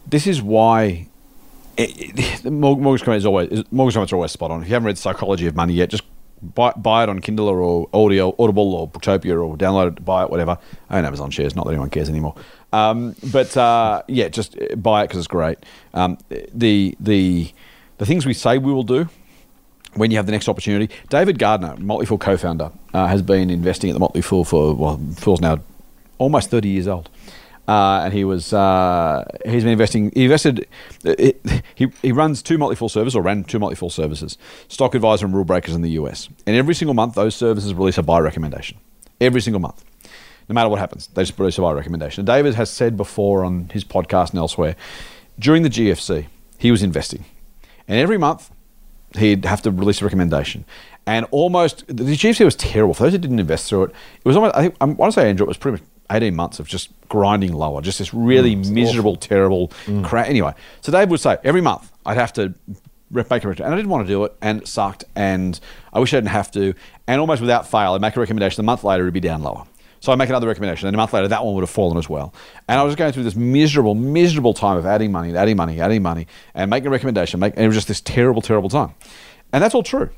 [0.08, 1.08] this is why
[1.78, 4.62] it, it, the Mor- Morgan's comment is always Morgan's comments are always spot on.
[4.62, 6.04] If you haven't read Psychology of Money yet, just
[6.42, 10.24] buy, buy it on Kindle or, or Audio Audible or Booktopia or download it, buy
[10.24, 10.58] it, whatever.
[10.90, 12.36] I own Amazon shares, not that anyone cares anymore.
[12.72, 15.60] Um, but uh, yeah, just uh, buy it because it's great.
[15.94, 16.18] Um,
[16.54, 17.52] the the
[17.98, 19.10] the things we say we will do
[19.96, 20.94] when you have the next opportunity.
[21.10, 25.00] David Gardner, Motley Fool co-founder, uh, has been investing at the Motley Fool for well,
[25.16, 25.60] Fool's now
[26.20, 27.10] almost thirty years old,
[27.70, 30.12] uh, and he was uh, he's been investing.
[30.16, 30.68] He invested.
[31.76, 35.26] He he runs two Motley Fool services or ran two Motley Fool services, Stock Advisor
[35.26, 38.20] and Rule Breakers in the US, and every single month those services release a buy
[38.20, 38.78] recommendation.
[39.22, 39.86] Every single month.
[40.50, 42.22] No matter what happens, they just release a buy recommendation.
[42.22, 44.76] And David has said before on his podcast and elsewhere,
[45.38, 46.26] during the GFC,
[46.58, 47.24] he was investing.
[47.88, 48.50] And every month,
[49.16, 50.66] he'd have to release a recommendation.
[51.06, 52.94] And almost the GFC was terrible.
[52.94, 54.56] For those who didn't invest through it, it was almost.
[54.56, 56.90] I think I want to say, Andrew, it was pretty much eighteen months of just
[57.10, 60.04] grinding lower, just this really mm, miserable, terrible mm.
[60.04, 60.28] crap.
[60.28, 62.54] Anyway, so Dave would say every month I'd have to
[63.12, 65.60] make a recommendation, and I didn't want to do it, and it sucked, and
[65.92, 66.74] I wish I didn't have to.
[67.08, 68.62] And almost without fail, I'd make a recommendation.
[68.62, 69.66] A month later, it'd be down lower.
[70.02, 72.08] So I make another recommendation, and a month later, that one would have fallen as
[72.08, 72.34] well.
[72.68, 76.02] And I was going through this miserable, miserable time of adding money, adding money, adding
[76.02, 78.94] money, and making a recommendation, make, and it was just this terrible, terrible time.
[79.52, 80.10] And that's all true.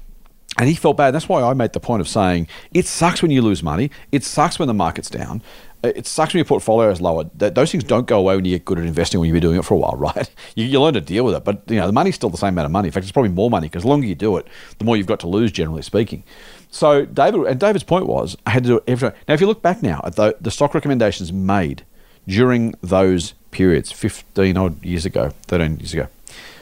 [0.59, 1.11] And he felt bad.
[1.11, 3.89] That's why I made the point of saying it sucks when you lose money.
[4.11, 5.41] It sucks when the market's down.
[5.83, 7.23] It sucks when your portfolio is lower.
[7.23, 9.57] Those things don't go away when you get good at investing when you've been doing
[9.57, 10.29] it for a while, right?
[10.55, 11.43] You, you learn to deal with it.
[11.43, 12.89] But you know the money's still the same amount of money.
[12.89, 15.07] In fact, it's probably more money because the longer you do it, the more you've
[15.07, 16.23] got to lose, generally speaking.
[16.69, 19.19] So David and David's point was I had to do it every time.
[19.27, 21.83] Now, if you look back now at the, the stock recommendations made
[22.27, 26.07] during those periods, 15 odd years ago, 13 years ago,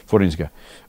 [0.06, 0.48] 14 years ago,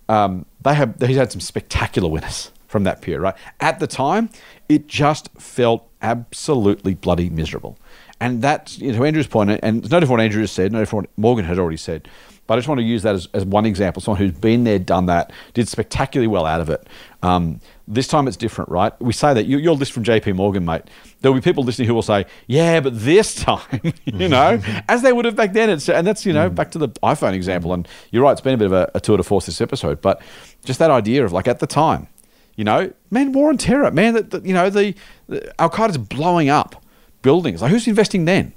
[0.10, 3.36] um, they have he's had some spectacular winners from that period, right?
[3.60, 4.30] At the time,
[4.70, 7.78] it just felt absolutely bloody miserable.
[8.22, 10.72] And that's, you know, to Andrew's point, and it's no different what Andrew has said,
[10.72, 12.08] no different what Morgan had already said,
[12.46, 14.78] but I just want to use that as, as one example, someone who's been there,
[14.78, 16.86] done that, did spectacularly well out of it.
[17.24, 18.94] Um, this time it's different, right?
[19.02, 19.46] We say that.
[19.46, 20.84] You, your list from JP Morgan, mate.
[21.22, 25.14] There'll be people listening who will say, yeah, but this time, you know, as they
[25.14, 25.70] would have back then.
[25.70, 27.74] It's, and that's, you know, back to the iPhone example.
[27.74, 30.02] And you're right, it's been a bit of a, a tour de force this episode,
[30.02, 30.22] but
[30.66, 32.08] just that idea of like at the time,
[32.56, 34.14] you know, man, war on terror, man.
[34.14, 34.94] That, that you know, the,
[35.28, 36.81] the Al Qaeda's blowing up
[37.22, 37.62] buildings.
[37.62, 38.54] Like, who's investing then?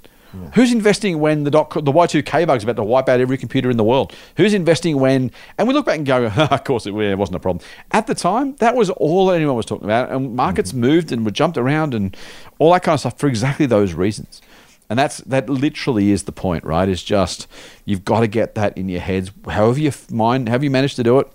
[0.54, 3.76] Who's investing when the dot, the Y2K bug's about to wipe out every computer in
[3.76, 4.12] the world?
[4.36, 5.30] Who's investing when?
[5.58, 7.64] And we look back and go, of course, it, it wasn't a problem.
[7.92, 11.30] At the time, that was all anyone was talking about, and markets moved and were
[11.30, 12.16] jumped around and
[12.58, 14.42] all that kind of stuff for exactly those reasons.
[14.90, 16.88] And that's that literally is the point, right?
[16.88, 17.46] Is just
[17.84, 19.30] you've got to get that in your heads.
[19.48, 21.28] However you mind, have you managed to do it?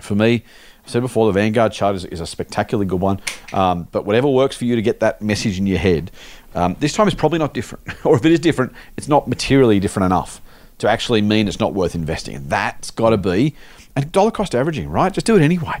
[0.00, 0.44] For me,
[0.84, 3.20] I've said before, the Vanguard chart is, is a spectacularly good one.
[3.52, 6.10] Um, but whatever works for you to get that message in your head,
[6.54, 7.84] um, this time is probably not different.
[8.04, 10.40] or if it is different, it's not materially different enough
[10.78, 12.34] to actually mean it's not worth investing.
[12.34, 13.54] And that's got to be,
[13.94, 15.12] and dollar cost averaging, right?
[15.12, 15.80] Just do it anyway.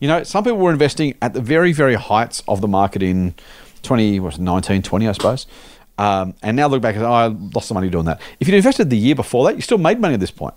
[0.00, 3.34] You know, some people were investing at the very, very heights of the market in
[3.82, 5.46] 20, what was it, 19, 20, I suppose.
[5.98, 8.20] Um, and now look back and say, oh, I lost some money doing that.
[8.40, 10.54] If you'd invested the year before that, you still made money at this point.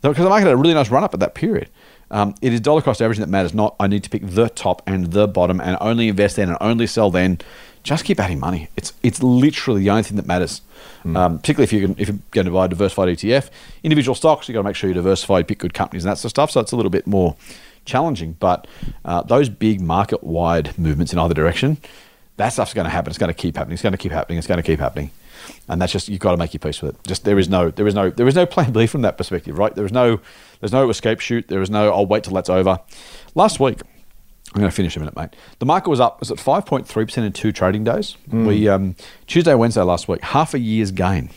[0.00, 1.68] Because the market had a really nice run up at that period.
[2.10, 4.82] Um, it is dollar cost averaging that matters, not I need to pick the top
[4.86, 7.38] and the bottom and only invest then and only sell then.
[7.82, 8.68] Just keep adding money.
[8.76, 10.62] It's it's literally the only thing that matters.
[11.04, 13.50] Um, particularly if you can, if you're going to buy a diversified ETF,
[13.82, 16.18] individual stocks, you have got to make sure you diversify, pick good companies and that
[16.18, 16.50] sort of stuff.
[16.52, 17.34] So it's a little bit more
[17.84, 18.36] challenging.
[18.38, 18.66] But
[19.04, 21.78] uh, those big market wide movements in either direction,
[22.36, 23.10] that stuff's going to happen.
[23.10, 23.74] It's going to keep happening.
[23.74, 24.38] It's going to keep happening.
[24.38, 25.10] It's going to keep happening.
[25.68, 27.04] And that's just you've got to make your peace with it.
[27.04, 29.58] Just there is no there is no there is no plan B from that perspective,
[29.58, 29.74] right?
[29.74, 30.20] There is no
[30.60, 31.48] there's no escape chute.
[31.48, 32.78] There is no I'll wait till that's over.
[33.34, 33.80] Last week,
[34.54, 35.30] I'm going to finish in a minute, mate.
[35.60, 38.16] The market was up was at 5.3 percent in two trading days.
[38.46, 38.96] We um,
[39.26, 41.30] Tuesday, Wednesday last week, half a year's gain.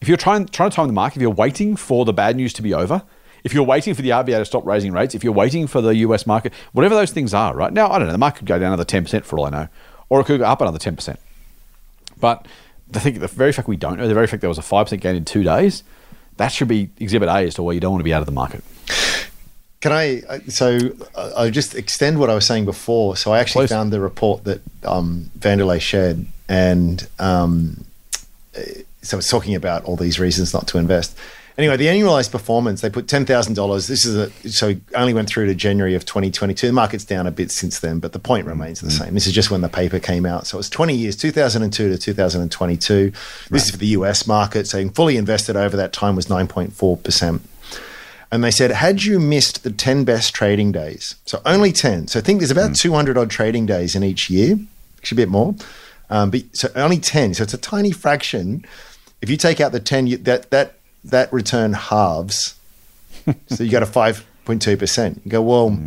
[0.00, 2.52] If you're trying trying to time the market, if you're waiting for the bad news
[2.54, 3.02] to be over,
[3.44, 5.94] if you're waiting for the RBA to stop raising rates, if you're waiting for the
[5.96, 8.58] US market, whatever those things are, right now, I don't know, the market could go
[8.58, 9.68] down another 10% for all I know,
[10.08, 11.16] or it could go up another 10%.
[12.20, 12.46] But
[12.88, 15.00] the thing, the very fact we don't know, the very fact there was a 5%
[15.00, 15.82] gain in two days,
[16.36, 18.26] that should be exhibit A as to why you don't want to be out of
[18.26, 18.64] the market.
[19.82, 20.22] Can I?
[20.28, 20.78] uh, So
[21.14, 23.16] uh, I'll just extend what I was saying before.
[23.16, 23.74] So I actually Please.
[23.74, 27.84] found the report that um, Vanderlei shared, and um,
[28.56, 28.60] uh,
[29.02, 31.18] so it's talking about all these reasons not to invest.
[31.58, 33.88] Anyway, the annualized performance they put ten thousand dollars.
[33.88, 36.68] This is a so only went through to January of 2022.
[36.68, 39.12] The market's down a bit since then, but the point remains the same.
[39.14, 40.46] This is just when the paper came out.
[40.46, 43.12] So it's 20 years, 2002 to 2022.
[43.50, 44.66] This is for the US market.
[44.66, 47.42] So fully invested over that time was 9.4 percent.
[48.32, 52.18] And they said, had you missed the 10 best trading days, so only 10, so
[52.18, 54.58] I think there's about 200 odd trading days in each year,
[54.98, 55.54] actually a bit more,
[56.08, 58.64] um, but so only 10, so it's a tiny fraction.
[59.20, 62.54] If you take out the 10, you, that, that, that return halves.
[63.48, 65.24] so you got a 5.2%.
[65.24, 65.78] You go, well,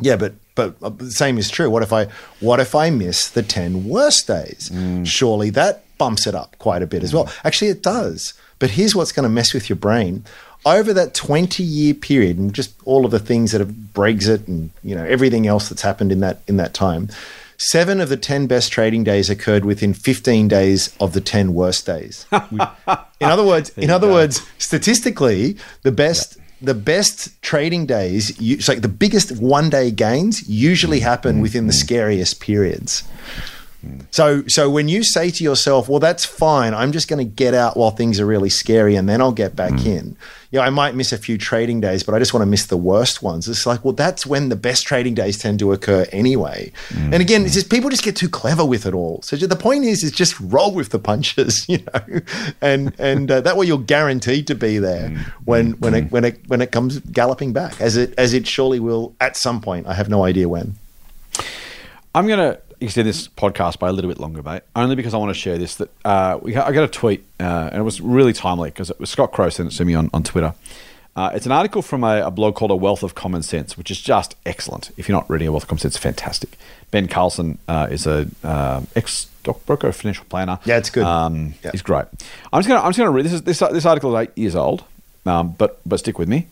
[0.00, 1.68] yeah, but but uh, the same is true.
[1.68, 2.06] What if I
[2.40, 4.70] what if I miss the 10 worst days?
[5.04, 7.30] Surely that bumps it up quite a bit as well.
[7.44, 8.34] Actually it does.
[8.58, 10.24] But here's what's going to mess with your brain.
[10.66, 14.70] Over that 20 year period and just all of the things that have Brexit and
[14.82, 17.10] you know everything else that's happened in that in that time,
[17.58, 21.86] 7 of the 10 best trading days occurred within 15 days of the 10 worst
[21.86, 22.26] days.
[22.32, 22.60] in
[23.20, 28.88] other words, in other words, statistically, the best the best trading days, you- like the
[28.88, 33.02] biggest one day gains usually happen within the scariest periods.
[34.10, 36.74] So, so when you say to yourself, "Well, that's fine.
[36.74, 39.56] I'm just going to get out while things are really scary, and then I'll get
[39.56, 39.86] back mm.
[39.86, 40.16] in."
[40.54, 42.76] Yeah, I might miss a few trading days, but I just want to miss the
[42.76, 43.48] worst ones.
[43.48, 46.70] It's like, well, that's when the best trading days tend to occur anyway.
[46.90, 47.12] Mm.
[47.12, 49.20] And again, it's just people just get too clever with it all.
[49.22, 52.20] So the point is, is just roll with the punches, you know,
[52.60, 55.18] and and uh, that way you're guaranteed to be there mm.
[55.44, 58.78] when when it when it when it comes galloping back, as it as it surely
[58.78, 59.88] will at some point.
[59.88, 60.76] I have no idea when.
[62.14, 65.16] I'm going to extend this podcast by a little bit longer, mate, only because I
[65.18, 65.76] want to share this.
[65.76, 69.00] That uh, we, I got a tweet, uh, and it was really timely because it
[69.00, 70.54] was Scott Crow sent it to me on, on Twitter.
[71.16, 73.88] Uh, it's an article from a, a blog called A Wealth of Common Sense, which
[73.90, 74.90] is just excellent.
[74.96, 76.58] If you're not reading A Wealth of Common Sense, it's fantastic.
[76.90, 80.58] Ben Carlson uh, is a uh, ex stockbroker, financial planner.
[80.64, 81.04] Yeah, it's good.
[81.04, 81.70] Um, Yeah.
[81.70, 82.06] He's great.
[82.52, 83.32] I'm just gonna I'm just gonna read this.
[83.34, 84.84] Is, this this article is eight years old,
[85.24, 86.48] um, but but stick with me.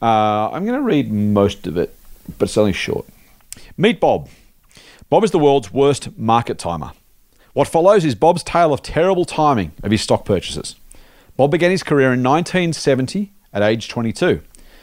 [0.00, 1.94] Uh, I'm going to read most of it,
[2.38, 3.04] but it's only short.
[3.76, 4.28] Meet Bob.
[5.10, 6.92] Bob is the world's worst market timer.
[7.54, 10.76] What follows is Bob's tale of terrible timing of his stock purchases.
[11.34, 14.42] Bob began his career in 1970 at age 22.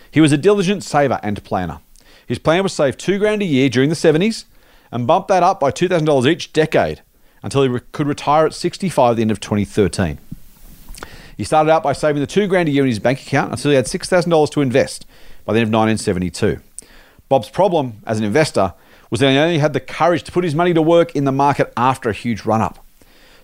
[0.10, 1.80] He was a diligent saver and planner.
[2.26, 4.45] His plan was to save two grand a year during the 70s
[4.91, 7.02] and bump that up by $2,000 each decade
[7.43, 10.18] until he re- could retire at 65 at the end of 2013.
[11.38, 13.69] He started out by saving the two grand a year in his bank account until
[13.69, 15.06] he had $6,000 to invest
[15.43, 16.61] by the end of 1972.
[17.30, 18.73] Bob's problem as an investor
[19.15, 21.31] was that he only had the courage to put his money to work in the
[21.31, 22.85] market after a huge run up.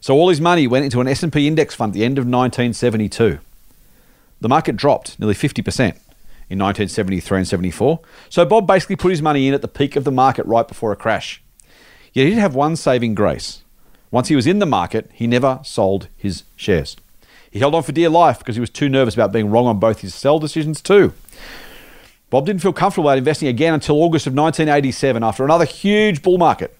[0.01, 3.39] So all his money went into an S&P index fund at the end of 1972.
[4.41, 8.01] The market dropped nearly 50% in 1973 and 74.
[8.27, 10.91] So Bob basically put his money in at the peak of the market right before
[10.91, 11.41] a crash.
[12.11, 13.61] Yet he did have one saving grace.
[14.11, 16.97] Once he was in the market, he never sold his shares.
[17.49, 19.79] He held on for dear life because he was too nervous about being wrong on
[19.79, 21.13] both his sell decisions too.
[22.31, 26.37] Bob didn't feel comfortable about investing again until August of 1987 after another huge bull
[26.37, 26.75] market.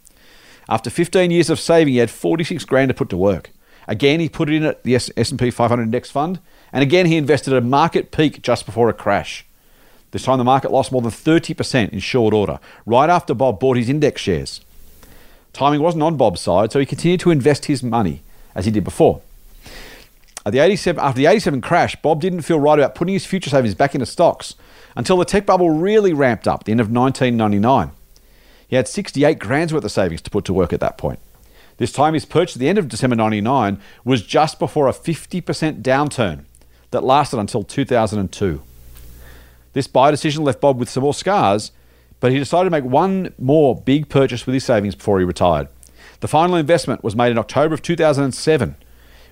[0.70, 3.52] After 15 years of saving, he had 46 grand to put to work.
[3.86, 6.40] Again, he put it in at the S&P 500 index fund,
[6.72, 9.46] and again he invested at a market peak just before a crash.
[10.12, 13.76] This time the market lost more than 30% in short order, right after Bob bought
[13.76, 14.62] his index shares.
[15.52, 18.22] Timing wasn't on Bob's side, so he continued to invest his money
[18.56, 19.22] as he did before.
[20.46, 23.50] At the 87, after the 87 crash, Bob didn't feel right about putting his future
[23.50, 24.56] savings back into stocks
[24.96, 27.92] until the tech bubble really ramped up at the end of 1999.
[28.68, 31.20] He had 68 grand's worth of savings to put to work at that point.
[31.78, 35.82] This time, his purchase at the end of December 99 was just before a 50%
[35.82, 36.46] downturn
[36.92, 38.62] that lasted until 2002.
[39.74, 41.72] This buy decision left Bob with some more scars,
[42.20, 45.68] but he decided to make one more big purchase with his savings before he retired.
[46.20, 48.76] The final investment was made in October of 2007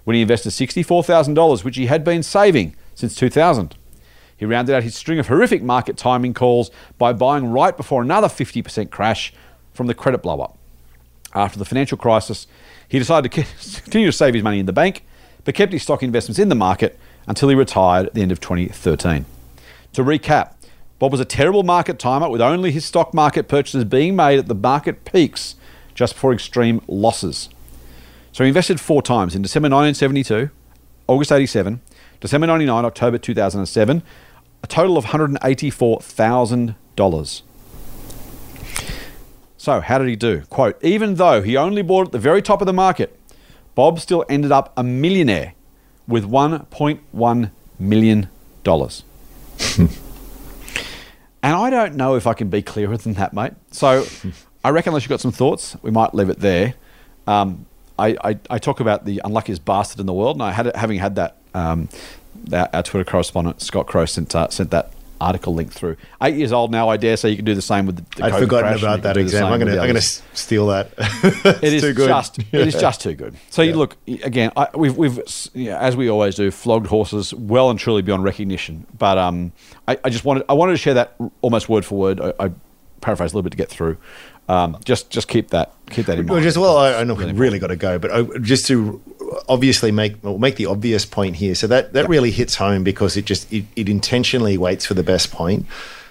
[0.06, 3.76] when he invested $64,000, which he had been saving since 2000.
[4.40, 8.28] He rounded out his string of horrific market timing calls by buying right before another
[8.28, 9.34] 50% crash
[9.74, 10.58] from the credit blow up.
[11.36, 12.48] After the financial crisis,
[12.88, 13.44] he decided to
[13.84, 15.04] continue to save his money in the bank,
[15.44, 16.98] but kept his stock investments in the market
[17.28, 19.26] until he retired at the end of 2013.
[19.94, 20.54] To recap,
[21.00, 24.48] Bob was a terrible market timer with only his stock market purchases being made at
[24.48, 25.56] the market peaks
[25.96, 27.50] just before extreme losses.
[28.32, 30.50] So he invested four times in December 1972,
[31.08, 31.82] August 87,
[32.22, 34.02] December 99, October 2007,
[34.64, 37.42] a total of $184,000.
[39.58, 40.44] So, how did he do?
[40.50, 43.18] Quote, even though he only bought at the very top of the market,
[43.76, 45.54] Bob still ended up a millionaire
[46.08, 48.30] with $1.1 million.
[49.78, 49.90] and
[51.44, 53.54] I don't know if I can be clearer than that, mate.
[53.72, 54.06] So,
[54.64, 56.76] I reckon unless you've got some thoughts, we might leave it there.
[57.28, 57.66] Um,
[57.98, 60.76] I, I, I talk about the unluckiest bastard in the world, and I had it,
[60.76, 61.90] having had that, um,
[62.46, 64.92] that our Twitter correspondent Scott Crow sent uh, sent that
[65.22, 65.98] article link through.
[66.22, 68.18] Eight years old now, I dare say you can do the same with the.
[68.18, 69.46] the I'd COVID forgotten crash, about that do the exam.
[69.46, 70.92] I'm I'm gonna steal that.
[71.62, 72.08] It's is too good.
[72.08, 73.36] just it is just too good.
[73.50, 74.52] So you look again.
[74.56, 75.20] I, we've we've
[75.54, 78.86] yeah, as we always do, flogged horses well and truly beyond recognition.
[78.98, 79.52] But um,
[79.88, 82.22] I, I just wanted I wanted to share that almost word for word.
[82.22, 82.52] I, I
[83.02, 83.98] paraphrased a little bit to get through.
[84.48, 86.30] Um, just just keep that keep that in mind.
[86.30, 89.02] Well, just well, I, I know we really got to go, but I, just to
[89.48, 91.56] obviously make well, make the obvious point here.
[91.56, 95.04] So that that really hits home because it just it, it intentionally waits for the
[95.04, 95.66] best point.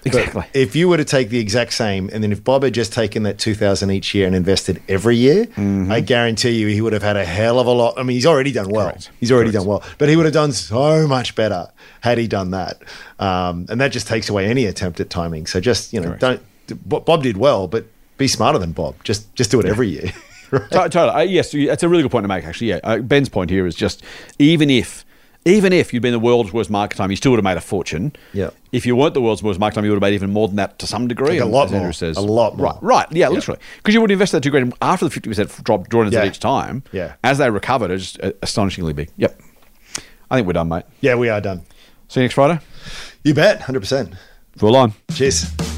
[0.05, 0.45] But Exactly.
[0.55, 3.25] if you were to take the exact same, and then if Bob had just taken
[3.25, 5.91] that two thousand each year and invested every year, Mm-hmm.
[5.91, 7.95] I guarantee you he would have had a hell of a lot.
[7.99, 8.87] I mean, he's already done well.
[8.91, 9.11] Correct.
[9.19, 9.65] He's already Correct.
[9.65, 11.69] done well, but he would have done so much better
[12.01, 12.81] had he done that.
[13.19, 15.47] Um, and that just takes away any attempt at timing.
[15.47, 16.21] So just you know, Correct.
[16.69, 16.89] don't.
[17.05, 17.87] Bob did well, but
[18.19, 18.95] be smarter than Bob.
[19.03, 20.13] Just just do it every year.
[20.51, 20.71] Right.
[20.71, 21.11] To- Totally.
[21.11, 22.45] Uh, yes, that's a really good point to make.
[22.45, 22.81] Actually, yeah.
[22.85, 24.03] Uh, Ben's point here is just
[24.39, 25.05] even if,
[25.45, 27.61] even if you'd been the world's worst market time, you still would have made a
[27.61, 28.13] fortune.
[28.33, 28.51] Yeah.
[28.73, 30.57] If you weren't the world's worst market time, you would have made even more than
[30.57, 31.33] that to some degree.
[31.33, 31.93] Like a lot Andrew more.
[31.93, 32.67] says, A lot more.
[32.67, 32.79] Right.
[32.83, 33.13] Right.
[33.13, 33.29] Yeah.
[33.29, 36.21] Literally, because you would invest that two grand after the fifty percent drop drawdowns Yeah.
[36.21, 36.83] at each time.
[36.93, 37.15] Yeah.
[37.25, 39.11] As they recovered, it's just uh, astonishingly big.
[39.17, 39.41] Yep.
[40.31, 40.85] I think we're done, mate.
[41.01, 41.63] yeah, we are done.
[42.09, 42.61] See you next Friday.
[43.25, 44.13] You bet, hundred percent.
[44.57, 44.93] Full on.
[45.15, 45.78] Cheers.